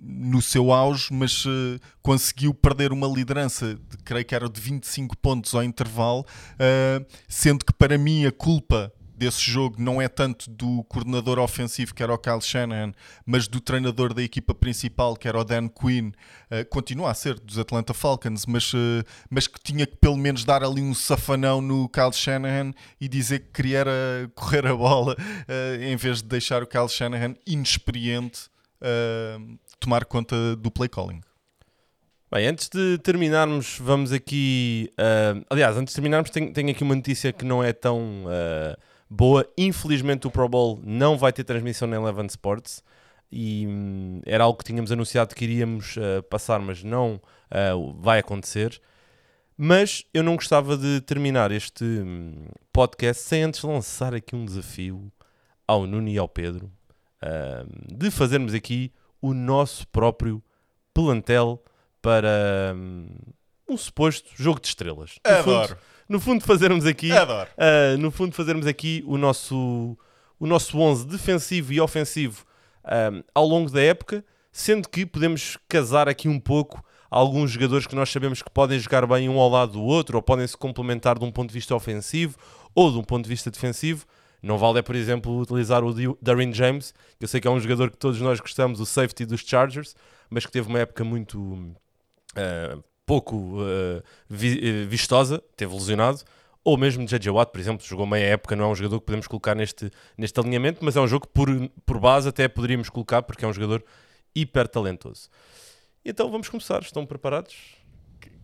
[0.03, 1.45] no seu auge, mas
[2.03, 6.27] conseguiu perder uma liderança, de, creio que era de 25 pontos ao intervalo,
[7.29, 12.03] sendo que para mim a culpa desse jogo não é tanto do coordenador ofensivo, que
[12.03, 12.93] era o Kyle Shanahan,
[13.27, 17.39] mas do treinador da equipa principal, que era o Dan Quinn, uh, continua a ser
[17.39, 21.61] dos Atlanta Falcons, mas, uh, mas que tinha que pelo menos dar ali um safanão
[21.61, 23.85] no Kyle Shanahan e dizer que queria
[24.35, 28.49] correr a bola, uh, em vez de deixar o Kyle Shanahan inexperiente
[29.79, 31.21] tomar conta do play calling.
[32.33, 34.91] Bem, antes de terminarmos, vamos aqui.
[34.93, 38.79] Uh, aliás, antes de terminarmos, tenho, tenho, aqui uma notícia que não é tão uh,
[39.11, 39.47] boa.
[39.59, 42.83] Infelizmente o Pro Bowl não vai ter transmissão na Eleven Sports
[43.31, 47.21] e hum, era algo que tínhamos anunciado que iríamos uh, passar, mas não
[47.51, 48.81] uh, vai acontecer.
[49.57, 55.13] Mas eu não gostava de terminar este hum, podcast sem antes lançar aqui um desafio
[55.67, 56.71] ao Nuno e ao Pedro
[57.23, 60.43] uh, de fazermos aqui o nosso próprio
[60.95, 61.63] plantel
[62.01, 63.09] para hum,
[63.71, 65.19] um suposto jogo de estrelas.
[65.25, 65.69] No Adoro.
[65.69, 65.79] Fundo,
[66.09, 69.97] no fundo fazermos aqui, uh, no fundo fazermos aqui o nosso
[70.39, 72.47] o nosso 11 defensivo e ofensivo
[72.85, 77.95] um, ao longo da época, sendo que podemos casar aqui um pouco alguns jogadores que
[77.95, 81.19] nós sabemos que podem jogar bem um ao lado do outro, ou podem se complementar
[81.19, 82.39] de um ponto de vista ofensivo
[82.75, 84.07] ou de um ponto de vista defensivo.
[84.43, 87.61] Não vale, é, por exemplo, utilizar o Darren James, que eu sei que é um
[87.61, 89.95] jogador que todos nós gostamos, o safety dos Chargers,
[90.31, 96.21] mas que teve uma época muito uh, pouco uh, vi eh, vistosa, teve lesionado,
[96.63, 97.29] ou mesmo J.J.
[97.33, 100.39] Watt, por exemplo, jogou meia época, não é um jogador que podemos colocar neste, neste
[100.39, 101.49] alinhamento, mas é um jogo que por,
[101.85, 103.83] por base até poderíamos colocar, porque é um jogador
[104.33, 105.29] hiper talentoso.
[106.05, 107.57] Então vamos começar, estão preparados?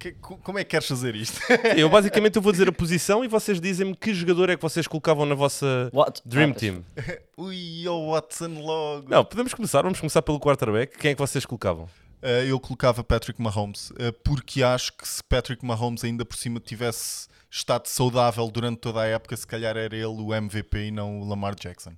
[0.00, 1.40] Que, como é que queres fazer isto?
[1.78, 4.88] eu basicamente eu vou dizer a posição e vocês dizem-me que jogador é que vocês
[4.88, 6.22] colocavam na vossa What?
[6.24, 6.84] Dream Team.
[7.38, 9.08] Ui, o Watson logo.
[9.08, 10.98] Não, podemos começar, vamos começar pelo quarterback.
[10.98, 11.88] Quem é que vocês colocavam?
[12.26, 16.58] Uh, eu colocava Patrick Mahomes, uh, porque acho que se Patrick Mahomes ainda por cima
[16.58, 21.20] tivesse estado saudável durante toda a época, se calhar era ele o MVP e não
[21.20, 21.92] o Lamar Jackson.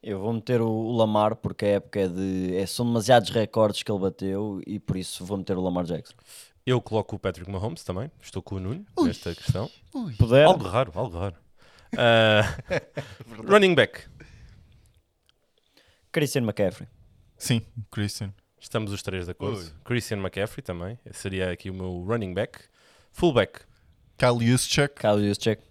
[0.00, 2.56] Eu vou meter o Lamar porque a época é de.
[2.56, 6.14] É, são demasiados recordes que ele bateu e por isso vou meter o Lamar Jackson.
[6.64, 9.08] Eu coloco o Patrick Mahomes também, estou com o Nuno Ui.
[9.08, 9.68] nesta questão.
[9.92, 10.14] Ui.
[10.44, 11.36] Algo raro, algo raro.
[11.94, 14.02] Uh, running back.
[16.12, 16.88] Christian McCaffrey.
[17.36, 17.60] Sim,
[17.90, 18.32] Christian.
[18.64, 19.58] Estamos os três de acordo.
[19.58, 19.70] Ui.
[19.84, 20.98] Christian McCaffrey também.
[21.12, 22.60] Seria aqui o meu running back.
[23.12, 23.60] Fullback.
[24.16, 24.94] Kyle Juszczyk.
[24.94, 25.62] Kyle Juszczyk.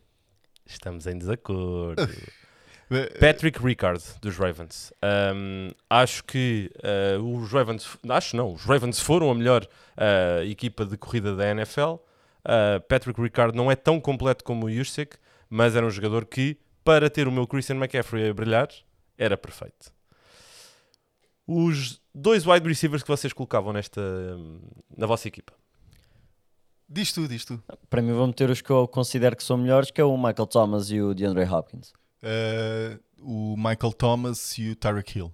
[0.63, 2.07] Estamos em desacordo.
[3.19, 4.93] Patrick Ricard, dos Ravens.
[5.03, 6.69] Um, acho que
[7.17, 7.97] uh, os Ravens...
[8.07, 8.53] Acho não.
[8.53, 11.95] Os Ravens foram a melhor uh, equipa de corrida da NFL.
[12.45, 15.17] Uh, Patrick Ricard não é tão completo como o Juszczyk,
[15.49, 18.69] mas era um jogador que, para ter o meu Christian McCaffrey a brilhar,
[19.17, 19.91] era perfeito.
[21.45, 24.01] Os dois wide receivers que vocês colocavam nesta,
[24.95, 25.53] na vossa equipa?
[26.87, 27.61] Diz tu, diz tu.
[27.89, 30.47] Para mim vou meter os que eu considero que são melhores, que é o Michael
[30.47, 31.91] Thomas e o DeAndre Hopkins.
[32.21, 35.31] Uh, o Michael Thomas e o Tyreek Hill.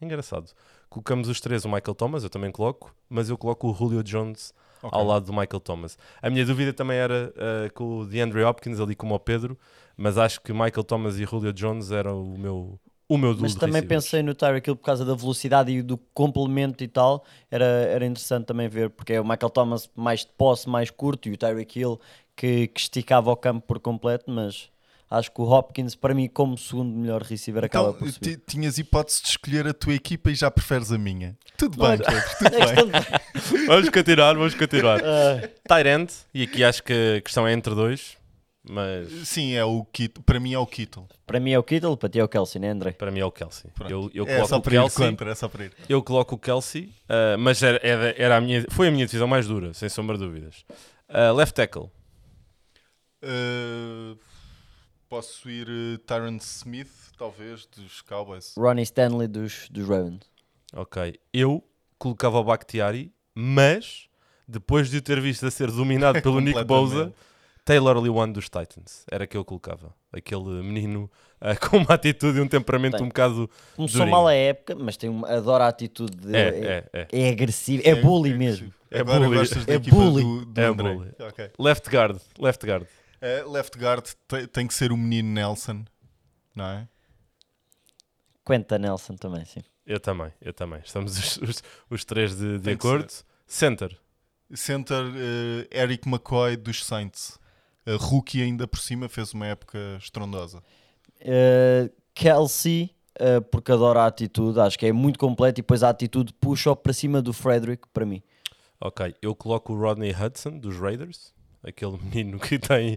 [0.00, 0.52] Engraçado.
[0.88, 4.54] Colocamos os três o Michael Thomas, eu também coloco, mas eu coloco o Julio Jones
[4.82, 4.98] Ok.
[4.98, 5.98] ao lado do Michael Thomas.
[6.22, 9.58] A minha dúvida também era uh, com o DeAndre Hopkins ali como o Pedro,
[9.96, 13.58] mas acho que Michael Thomas e Julio Jones eram o meu o meu Mas de
[13.58, 14.04] também receivers.
[14.04, 17.24] pensei no Tyreek Hill por causa da velocidade e do complemento e tal.
[17.50, 21.28] Era, era interessante também ver, porque é o Michael Thomas mais de posse, mais curto,
[21.28, 21.98] e o Tyreek Hill
[22.36, 24.30] que, que esticava o campo por completo.
[24.30, 24.68] Mas
[25.10, 28.36] acho que o Hopkins, para mim, como segundo melhor receiver, acaba Então, por subir.
[28.36, 31.34] ti- tinhas hipótese de escolher a tua equipa e já preferes a minha.
[31.56, 32.92] Tudo bem, tudo É bem.
[33.66, 35.00] Vamos continuar, vamos continuar.
[35.08, 38.17] Ah, Tyrant, e aqui acho que a questão é entre dois,
[38.68, 40.22] mas Sim, é o Kittle.
[40.24, 41.06] Para mim é o Kittle.
[41.26, 42.92] para mim é o Kittle, para ti é o Kelsey, né, André?
[42.92, 43.70] para mim é o Kelsey.
[43.72, 43.90] Pronto.
[43.90, 45.72] Eu, eu é coloco só o para ir Kelsey, contra, é só para ir.
[45.88, 49.26] eu coloco o Kelsey, uh, mas era, era, era a minha, foi a minha decisão
[49.26, 50.64] mais dura, sem sombra de dúvidas.
[51.08, 51.90] Uh, left tackle,
[53.22, 54.16] Uh,
[55.08, 58.54] posso ir uh, Tyron Smith, talvez, dos Cowboys.
[58.56, 60.20] Ronnie Stanley dos, dos Ravens.
[60.72, 61.18] ok.
[61.32, 61.64] Eu
[61.98, 64.08] colocava o Bakhtiari, mas
[64.46, 67.12] depois de o ter visto a ser dominado pelo Nick Bosa.
[67.68, 69.94] Taylor Lewan dos Titans, era que eu colocava.
[70.10, 73.04] Aquele menino uh, com uma atitude e um temperamento Tem.
[73.04, 73.50] um bocado.
[73.76, 74.16] Começou Durinho.
[74.16, 76.66] mal a época, mas tem uma, adora a atitude dele.
[76.66, 77.24] É, é, é.
[77.24, 78.38] é agressivo, é, bully agressivo.
[78.38, 78.74] mesmo.
[78.90, 79.48] É bully.
[79.66, 80.22] É bully.
[80.22, 80.94] do, do É André.
[80.94, 81.12] bully.
[81.20, 81.50] Ok.
[81.58, 82.86] Left guard, left guard.
[83.20, 85.84] Uh, left guard te- tem que ser o menino Nelson,
[86.54, 86.88] não é?
[88.46, 89.60] Quenta Nelson também, sim.
[89.86, 90.80] Eu também, eu também.
[90.82, 93.12] Estamos os, os, os três de, de acordo.
[93.46, 93.94] Center,
[94.54, 97.38] Center uh, Eric McCoy dos Saints.
[97.88, 100.62] Uh, rookie ainda por cima, fez uma época estrondosa.
[101.22, 105.88] Uh, Kelsey, uh, porque adora a atitude, acho que é muito completo e depois a
[105.88, 108.22] atitude puxa para cima do Frederick, para mim.
[108.80, 109.14] ok.
[109.22, 111.32] Eu coloco o Rodney Hudson dos Raiders.
[111.62, 112.96] Aquele menino que tem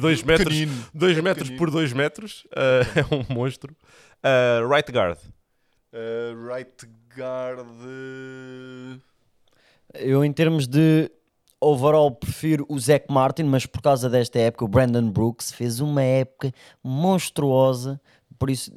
[0.00, 0.56] 2 metros,
[0.92, 2.44] dois é metros por 2 metros.
[2.46, 3.74] uh, é um monstro.
[4.18, 5.18] Uh, right guard.
[5.92, 7.66] Uh, right guard.
[9.94, 11.10] Eu, em termos de
[11.60, 16.02] overall, prefiro o Zach Martin, mas por causa desta época, o Brandon Brooks fez uma
[16.02, 18.00] época monstruosa,
[18.38, 18.72] por isso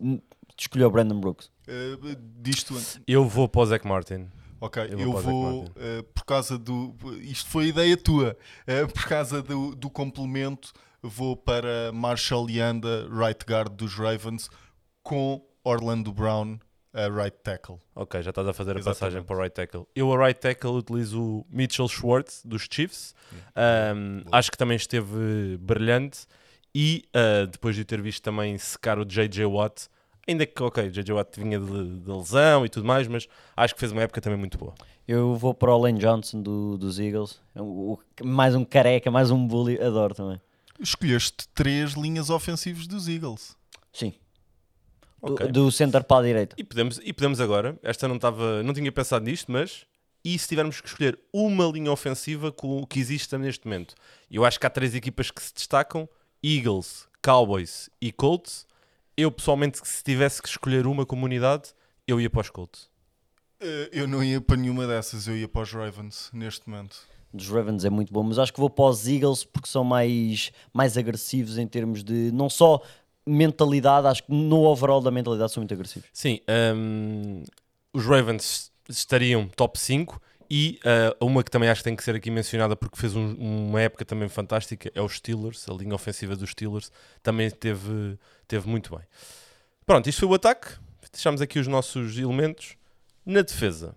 [0.58, 1.50] escolheu o Brandon Brooks.
[1.68, 2.76] uh, diz tu.
[3.08, 4.28] Eu vou para o Zach Martin.
[4.60, 6.96] Ok, Eu eu vou uh, por causa do.
[7.22, 8.38] Isto foi ideia tua.
[8.68, 14.50] Uh, por causa do, do complemento, vou para Marshall Yanda, right guard dos Ravens,
[15.02, 16.60] com Orlando Brown,
[16.94, 17.78] uh, right tackle.
[17.96, 19.28] Ok, já estás a fazer a passagem Exatamente.
[19.28, 19.88] para o right tackle.
[19.96, 23.14] Eu, a right tackle, utilizo o Mitchell Schwartz, dos Chiefs.
[23.56, 26.26] Um, acho que também esteve brilhante.
[26.74, 29.46] E uh, depois de ter visto também secar o J.J.
[29.46, 29.88] Watt,
[30.26, 31.14] ainda que, ok, J.J.
[31.14, 33.28] Watt vinha de, de lesão e tudo mais, mas
[33.58, 34.74] acho que fez uma época também muito boa.
[35.06, 39.32] Eu vou para o Lane Johnson do, dos Eagles, É o- mais um careca, mais
[39.32, 40.40] um bully, adoro também.
[40.80, 43.54] Escolheste três linhas ofensivas dos Eagles.
[43.92, 44.14] Sim.
[45.22, 45.48] Do, Ok.
[45.52, 46.56] do center para a direita.
[46.58, 49.86] E podemos, e podemos agora, esta não estava, não tinha pensado nisto, mas
[50.24, 53.96] e se tivermos que escolher uma linha ofensiva com o que existe neste momento?
[54.30, 56.08] Eu acho que há três equipas que se destacam:
[56.44, 58.66] Eagles, Cowboys e Colts.
[59.18, 61.74] Eu pessoalmente, se tivesse que escolher uma comunidade,
[62.08, 62.90] eu ia para os Colts.
[63.62, 66.98] Uh, eu não ia para nenhuma dessas, eu ia para os Ravens neste momento.
[67.34, 70.52] Dos Ravens é muito bom, mas acho que vou para os Eagles porque são mais,
[70.74, 72.82] mais agressivos em termos de não só
[73.26, 76.10] mentalidade, acho que no overall da mentalidade são muito agressivos.
[76.14, 76.40] Sim,
[76.76, 77.44] hum,
[77.94, 80.80] os Ravens estariam top 5 e
[81.20, 83.82] uh, uma que também acho que tem que ser aqui mencionada porque fez um- uma
[83.82, 86.92] época também fantástica é os Steelers, a linha ofensiva dos Steelers
[87.24, 89.06] também teve, teve muito bem.
[89.86, 90.68] Pronto, isto foi o ataque,
[91.12, 92.76] deixamos aqui os nossos elementos.
[93.26, 93.96] Na defesa,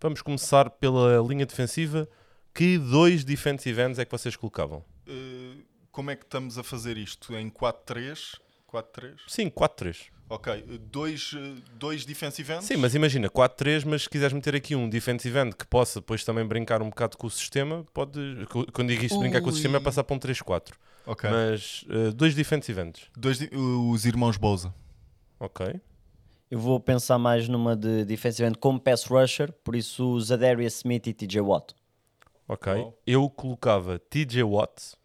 [0.00, 2.08] vamos começar pela linha defensiva.
[2.54, 4.82] Que dois defensive ends é que vocês colocavam?
[5.06, 5.62] Uh,
[5.92, 7.34] como é que estamos a fazer isto?
[7.36, 8.36] Em 4-3?
[8.82, 9.14] 4-3?
[9.26, 10.10] Sim, 4-3.
[10.28, 11.32] Ok, dois,
[11.78, 12.64] dois defensive ends?
[12.64, 16.24] Sim, mas imagina, 4-3, mas se quiseres meter aqui um defensive end que possa depois
[16.24, 18.18] também brincar um bocado com o sistema, pode.
[18.72, 20.72] Quando digo isto, brincar com o sistema é passar para um 3-4.
[21.06, 21.30] Ok.
[21.30, 23.08] Mas uh, dois defensive ends.
[23.16, 24.74] Dois, os irmãos Bouza.
[25.38, 25.80] Ok.
[26.50, 30.76] Eu vou pensar mais numa de defensive end como pass rusher, por isso o Zadarius
[30.78, 31.72] Smith e TJ Watt.
[32.48, 32.74] Ok.
[32.74, 32.94] Bom.
[33.06, 34.96] Eu colocava TJ Watt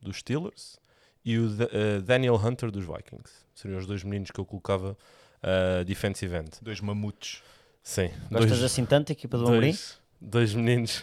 [0.00, 0.78] dos Steelers
[1.24, 3.32] e o Da- uh, Daniel Hunter dos Vikings.
[3.54, 4.96] Seriam os dois meninos que eu colocava
[5.42, 6.50] uh, defensive end.
[6.60, 7.42] Dois mamutes.
[7.82, 8.10] Sim.
[8.30, 9.68] Gostas dois, assim tanto, equipa do Amorim?
[9.68, 11.02] dois, dois meninos.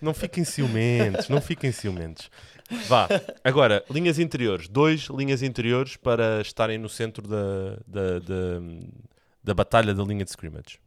[0.00, 2.30] não fiquem ciumentos, não fiquem ciumentos.
[2.88, 3.08] Vá,
[3.42, 4.68] agora, linhas interiores.
[4.68, 8.60] Dois linhas interiores para estarem no centro da, da, da,
[9.42, 10.78] da batalha da linha de scrimmage.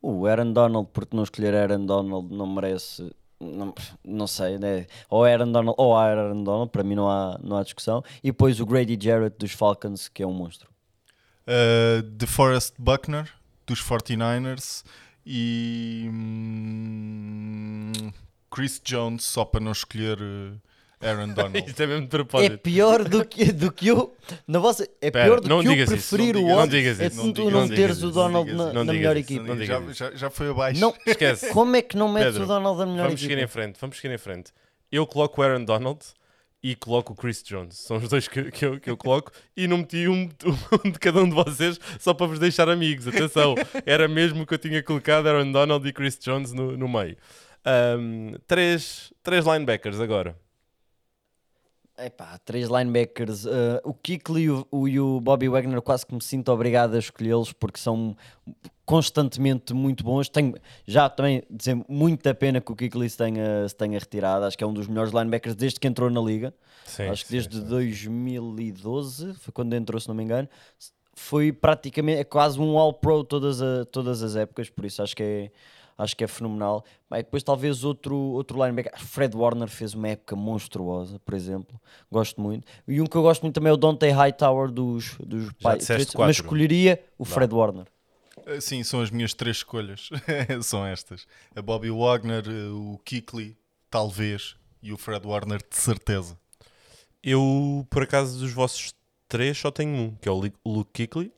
[0.00, 3.10] O Aaron Donald, porque não escolher Aaron Donald, não merece
[3.40, 3.74] não,
[4.04, 4.86] não sei, né?
[5.08, 8.02] ou Aaron Donald ou Aaron Donald, para mim não há, não há discussão.
[8.22, 10.68] E depois o Grady Jarrett dos Falcons, que é um monstro.
[11.46, 13.30] Uh, DeForest Buckner,
[13.66, 14.84] dos 49ers.
[15.24, 16.08] E.
[16.08, 17.92] hum,
[18.50, 20.58] Chris Jones, só para não escolher uh,
[21.00, 21.64] Aaron Donald.
[21.68, 22.58] Isto é mesmo de É propósito.
[22.58, 24.14] pior do que, do que eu.
[24.46, 26.54] Na vossa, é Pera, pior do não que eu digas isso, preferir não o digas-
[26.56, 26.76] não outro.
[26.76, 28.64] digas É isso, não tu digas- não não teres digas o isso, Donald não na,
[28.64, 28.74] digas isso.
[28.74, 29.48] na Não melhor digas isso, equipa.
[29.48, 29.94] não digas já, isso.
[30.14, 30.80] já, já foi abaixo.
[30.80, 31.48] Não, Esquece.
[31.50, 33.52] como é que não metes Pedro, o Donald na melhor Vamos seguir em equipa?
[33.52, 34.52] frente, vamos seguir em frente.
[34.90, 35.98] Eu coloco o Aaron Donald
[36.62, 37.76] e coloco o Chris Jones.
[37.76, 40.28] São os dois que, que, eu, que eu coloco e não meti um,
[40.84, 43.06] um de cada um de vocês só para vos deixar amigos.
[43.06, 47.16] Atenção, era mesmo que eu tinha colocado Aaron Donald e Chris Jones no, no meio.
[47.64, 50.36] Ahm, três, três linebackers agora.
[51.98, 53.46] Epá, três linebackers.
[53.46, 56.94] uh, o Kikli e o, o- e o Bobby Wagner quase que me sinto obrigado
[56.94, 58.14] a escolhê-los porque são
[58.84, 60.28] constantemente muito bons.
[60.28, 60.54] Tenho
[60.86, 64.44] já também dizer muita pena que o Kikli se tenha, se tenha retirado.
[64.44, 66.54] Acho que é um dos melhores linebackers desde que entrou na liga.
[66.84, 67.64] Sim, Acho que sim, desde sim.
[67.66, 70.48] 2012 foi quando entrou, se não me engano.
[71.14, 75.22] Foi praticamente é quase um All-Pro todas, a- todas as épocas, por isso acho que
[75.22, 75.50] é,
[75.96, 76.84] acho que é fenomenal.
[77.10, 81.80] Bem, depois talvez outro, outro linebacker, Fred Warner fez uma época monstruosa, por exemplo,
[82.10, 82.66] gosto muito.
[82.86, 86.36] E um que eu gosto muito também é o Dante Hightower dos, dos Patriots, mas
[86.36, 87.86] escolheria o Fred Warner.
[88.46, 90.10] Uh, Sim, são as minhas três escolhas.
[90.62, 93.56] são estas: a Bobby Wagner, uh, o Kikli,
[93.90, 96.38] talvez, e o Fred Warner, de certeza.
[97.22, 98.94] Eu, por acaso, dos vossos
[99.28, 101.32] três, só tenho um, que é o Luke Kuechly.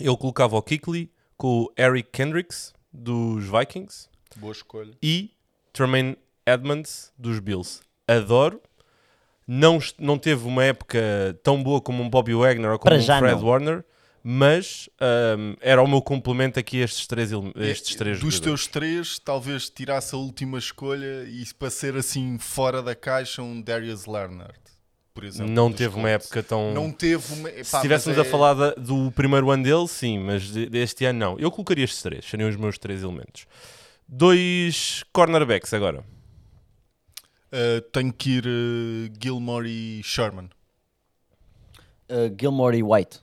[0.00, 4.94] Eu colocava o Kuechly com o Eric Kendricks, dos Vikings, Boa escolha.
[5.02, 5.30] e
[5.72, 6.16] Tremaine
[6.46, 7.80] Edmonds, dos Bills.
[8.06, 8.60] Adoro.
[9.46, 10.98] Não, não teve uma época
[11.42, 13.44] tão boa como um Bobby Wagner ou como Para um Fred não.
[13.46, 13.84] Warner,
[14.22, 18.40] mas ahm, era o meu complemento aqui a estes três, estes três Dos jogadores.
[18.40, 23.60] teus três, talvez tirasse a última escolha e para ser assim fora da caixa, um
[23.60, 24.54] Darius Leonard,
[25.14, 25.52] por exemplo.
[25.52, 26.74] Não teve uma época tão...
[26.74, 27.48] Não teve uma.
[27.48, 31.04] epá, Se estivéssemos é- a falar da- do primeiro ano dele, sim, mas de- deste
[31.04, 31.38] ano não.
[31.38, 33.46] Eu colocaria estes três, seriam os meus três elementos.
[34.08, 36.04] Dois cornerbacks agora.
[37.52, 40.50] Uh, tenho que ir uh, Gilmore e Sherman.
[42.10, 43.20] Uh, Gilmore e White.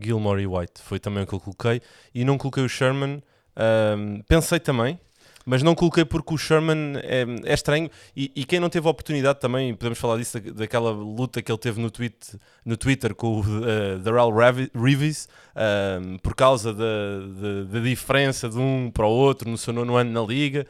[0.00, 1.82] Gilmore e White, foi também o que eu coloquei.
[2.14, 3.20] E não coloquei o Sherman.
[3.56, 5.00] ahm, pensei também,
[5.46, 7.88] mas não coloquei porque o Sherman é, é estranho.
[8.16, 11.50] E, e quem não teve a oportunidade também, podemos falar disso, da- daquela luta que
[11.50, 12.16] ele teve no, tweet,
[12.64, 14.30] no Twitter com o uh, Darrell
[14.74, 19.72] Reeves, ahm, por causa da, da, da diferença de um para o outro no seu
[19.72, 20.66] nono ano na liga.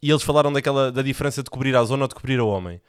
[0.00, 2.80] E eles falaram daquela, da diferença de cobrir a zona ou de cobrir o homem.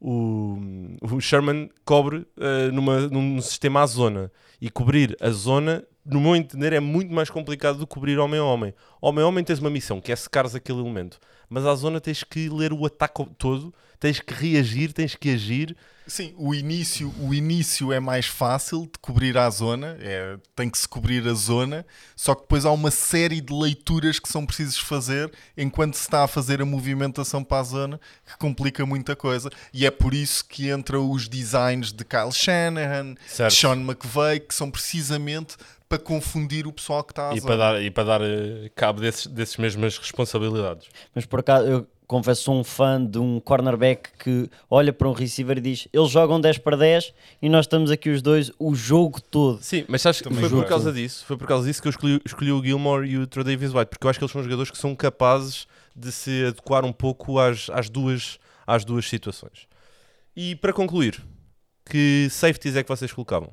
[0.00, 0.58] O,
[1.02, 4.32] o Sherman cobre eh, numa, num sistema à zona.
[4.60, 8.40] E cobrir a zona, no meu entender, é muito mais complicado do que cobrir homem
[8.40, 8.74] a homem.
[9.00, 11.18] Homem a homem tens uma missão, que é secares aquele elemento.
[11.48, 15.76] Mas à zona tens que ler o ataque todo, tens que reagir, tens que agir.
[16.06, 20.76] Sim, o início, o início é mais fácil de cobrir a zona, é, tem que
[20.76, 21.86] se cobrir a zona,
[22.16, 26.24] só que depois há uma série de leituras que são precisas fazer enquanto se está
[26.24, 29.48] a fazer a movimentação para a zona, que complica muita coisa.
[29.72, 33.54] E é por isso que entram os designs de Kyle Shanahan, Certo.
[33.54, 35.56] Sean McVay, que são precisamente
[35.92, 38.98] para confundir o pessoal que está à E para dar, e para dar eh, cabo
[38.98, 40.88] desses, desses mesmas responsabilidades.
[41.14, 45.12] Mas por acaso, eu confesso, sou um fã de um cornerback que olha para um
[45.12, 47.12] receiver e diz: eles jogam 10 para 10
[47.42, 49.62] e nós estamos aqui os dois o jogo todo.
[49.62, 51.90] Sim, mas sabes que Também foi por causa disso, foi por causa disso que eu
[51.90, 54.42] escolhi, escolhi o Gilmore e o Troy Davis White, porque eu acho que eles são
[54.42, 59.68] jogadores que são capazes de se adequar um pouco às, às, duas, às duas situações.
[60.34, 61.22] E para concluir,
[61.84, 63.52] que safeties é que vocês colocavam?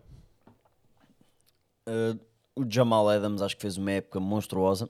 [1.86, 4.90] Uh, o Jamal Adams acho que fez uma época monstruosa.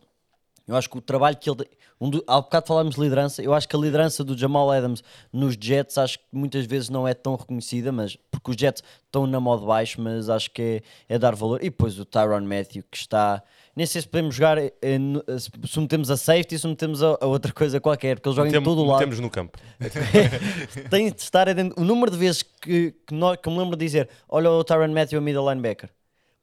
[0.67, 1.65] Eu acho que o trabalho que ele.
[2.01, 3.41] Um do, há bocado falámos de liderança.
[3.41, 5.03] Eu acho que a liderança do Jamal Adams
[5.33, 9.25] nos Jets acho que muitas vezes não é tão reconhecida, mas porque os Jets estão
[9.27, 10.61] na modo baixo, mas acho que
[11.09, 11.59] é, é dar valor.
[11.61, 13.43] E depois o Tyron Matthew que está.
[13.75, 15.23] Nem sei se podemos jogar eh, no-
[15.67, 18.63] se metemos a safety se metemos a, a outra coisa qualquer, porque eles jogam em
[18.63, 18.99] todo o lado.
[18.99, 19.57] metemos no campo.
[20.89, 21.81] Tem de estar dentro.
[21.81, 25.19] O número de vezes que, que, que me lembro de dizer: olha o Tyron Matthew
[25.19, 25.89] a middle linebacker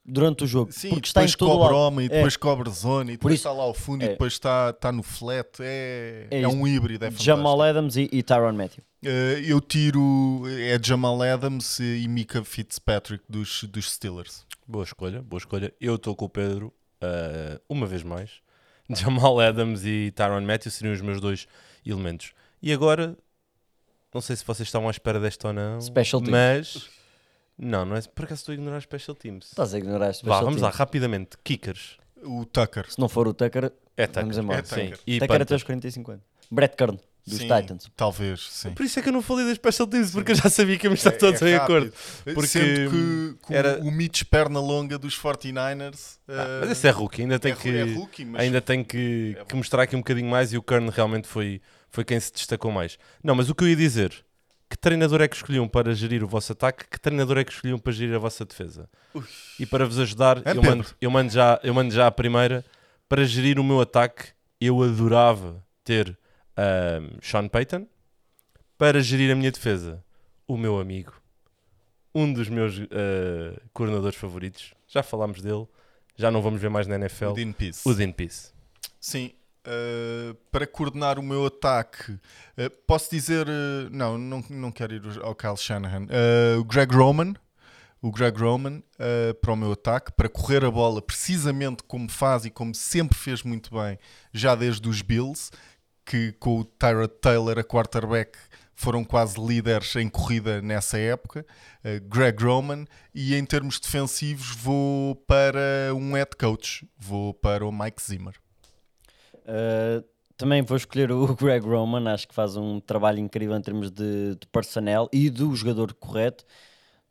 [0.06, 1.86] durante o jogo, Sim, porque está em depois todo o cobre lado.
[1.86, 2.16] homem, e É.
[2.16, 4.06] depois cobre zona, e depois isso- está lá ao fundo, é.
[4.06, 5.48] e depois está, está no flat.
[5.60, 7.10] É, É é, um híbrido, é.
[7.10, 8.84] Jamal Adams e, e Tyron Matthew.
[9.04, 14.44] Eh, eu tiro é Jamal Adams e Mika Fitzpatrick dos, dos Steelers.
[14.66, 15.72] Boa escolha, boa escolha.
[15.80, 18.30] Eu estou com o Pedro ah, uma vez mais.
[18.90, 21.46] Jamal Adams e Tyron Matthew seriam os meus dois
[21.84, 22.32] elementos.
[22.62, 23.16] E agora,
[24.14, 26.88] não sei se vocês estão à espera desta ou não, Special teams.
[27.58, 28.02] Não, não é.
[28.02, 29.46] Por acaso estou a ignorar special teams.
[29.46, 30.78] Estás a ignorar este Vá, special vamos lá, teams.
[30.78, 31.30] rapidamente.
[31.42, 31.98] Kickers.
[32.22, 32.90] O Tucker.
[32.90, 34.42] Se não for o Tucker, É vamos Tucker.
[34.44, 34.58] embora.
[34.58, 34.96] É Tucker.
[34.96, 35.02] Sim.
[35.06, 36.24] E Tucker até aos 45 anos.
[36.50, 36.98] Brett Kern.
[37.26, 37.90] dos Sim, Titans.
[37.96, 38.70] Talvez, sim.
[38.70, 40.86] Por isso é que eu não falei das special teams, porque eu já sabia que
[40.86, 41.76] íamos estar todos É- é em rápido.
[41.76, 41.92] acordo.
[42.34, 46.20] Porque Sendo que, que o- era- o Mitch perna longa dos 49ers.
[46.28, 48.84] Ah, eh, mas esse é rookie, ainda tem é, que, é rookie, mas ainda tem
[48.84, 52.32] que, que mostrar aqui um bocadinho mais e o Kern realmente foi, foi quem se
[52.32, 52.96] destacou mais.
[53.24, 54.12] Não, mas o que eu ia dizer,
[54.68, 57.78] que treinador é que escolhiam para gerir o vosso ataque, que treinador é que escolhiam
[57.78, 58.88] para gerir a vossa defesa?
[59.58, 62.64] E para vos ajudar, É eu, mando, eu, mando já, eu mando já a primeira,
[63.08, 66.18] para gerir o meu ataque, eu adorava ter
[66.56, 67.86] ahm, Sean Payton,
[68.76, 70.02] para gerir a minha defesa,
[70.48, 71.12] o meu amigo,
[72.14, 75.66] um dos meus ah, coordenadores favoritos, já falámos dele,
[76.16, 77.80] já não vamos ver mais na NFL, o Dean Pease.
[77.84, 78.50] o Dean Peace.
[79.00, 79.32] Sim.
[79.66, 82.18] Eh, para coordenar o meu ataque,
[82.56, 83.48] eh, posso dizer.
[83.48, 86.06] eh, não, não, não quero ir ao Kyle Shanahan.
[86.58, 87.34] O Greg Roman.
[88.00, 88.82] O Greg Roman
[89.40, 93.42] para o meu ataque, para correr a bola precisamente como faz e como sempre fez
[93.42, 93.98] muito bem,
[94.32, 95.50] já desde os Bills,
[96.04, 98.38] que com o Tyrod Taylor a quarterback
[98.74, 101.44] foram quase líderes em corrida nessa época.
[102.08, 102.84] Greg Roman.
[103.14, 108.34] E em termos defensivos, vou para um head coach, vou para o Mike Zimmer.
[109.46, 110.04] Uh,
[110.36, 114.36] também vou escolher o Greg Roman, acho que faz um trabalho incrível em termos de,
[114.36, 116.44] de personnel e do jogador correto.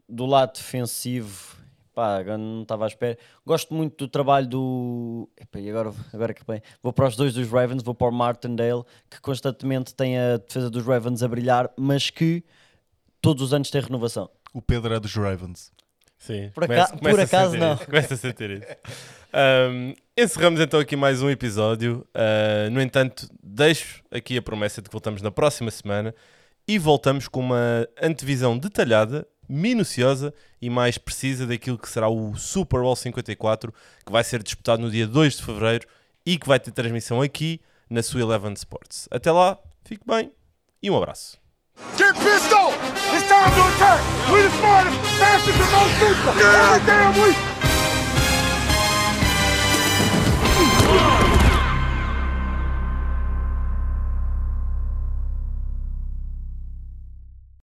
[0.07, 1.57] Do lado defensivo,
[1.93, 3.17] pá, não estava à espera.
[3.43, 5.29] Gosto muito do trabalho do.
[5.36, 8.11] Epá, e agora, agora que bem, vou para os dois dos Ravens, vou para o
[8.11, 12.43] Martindale, que constantemente tem a defesa dos Ravens a brilhar, mas que
[13.19, 14.29] todos os anos tem renovação.
[14.53, 15.71] O Pedro é dos Ravens.
[16.26, 17.73] Sim, Por começa- aca- começa por acaso, não.
[17.76, 18.65] isso, Começa a sentir isso.
[19.34, 22.05] Um, encerramos então aqui mais um episódio.
[22.15, 26.15] Uh, no entanto, deixo aqui a promessa de que voltamos na próxima semana
[26.67, 32.80] e voltamos com uma antevisão detalhada, minuciosa e mais precisa daquilo que será o Super
[32.82, 33.71] Bowl 54,
[34.05, 35.86] que vai ser disputado no dia 2 de fevereiro
[36.26, 39.07] e que vai ter transmissão aqui na sua Eleven Sports.
[39.11, 40.32] Até lá, fique bem
[40.82, 41.38] e um abraço.
[43.46, 44.00] time to attack.
[44.32, 46.32] We the smartest, fastest, and most super.
[46.41, 47.38] Every damn week.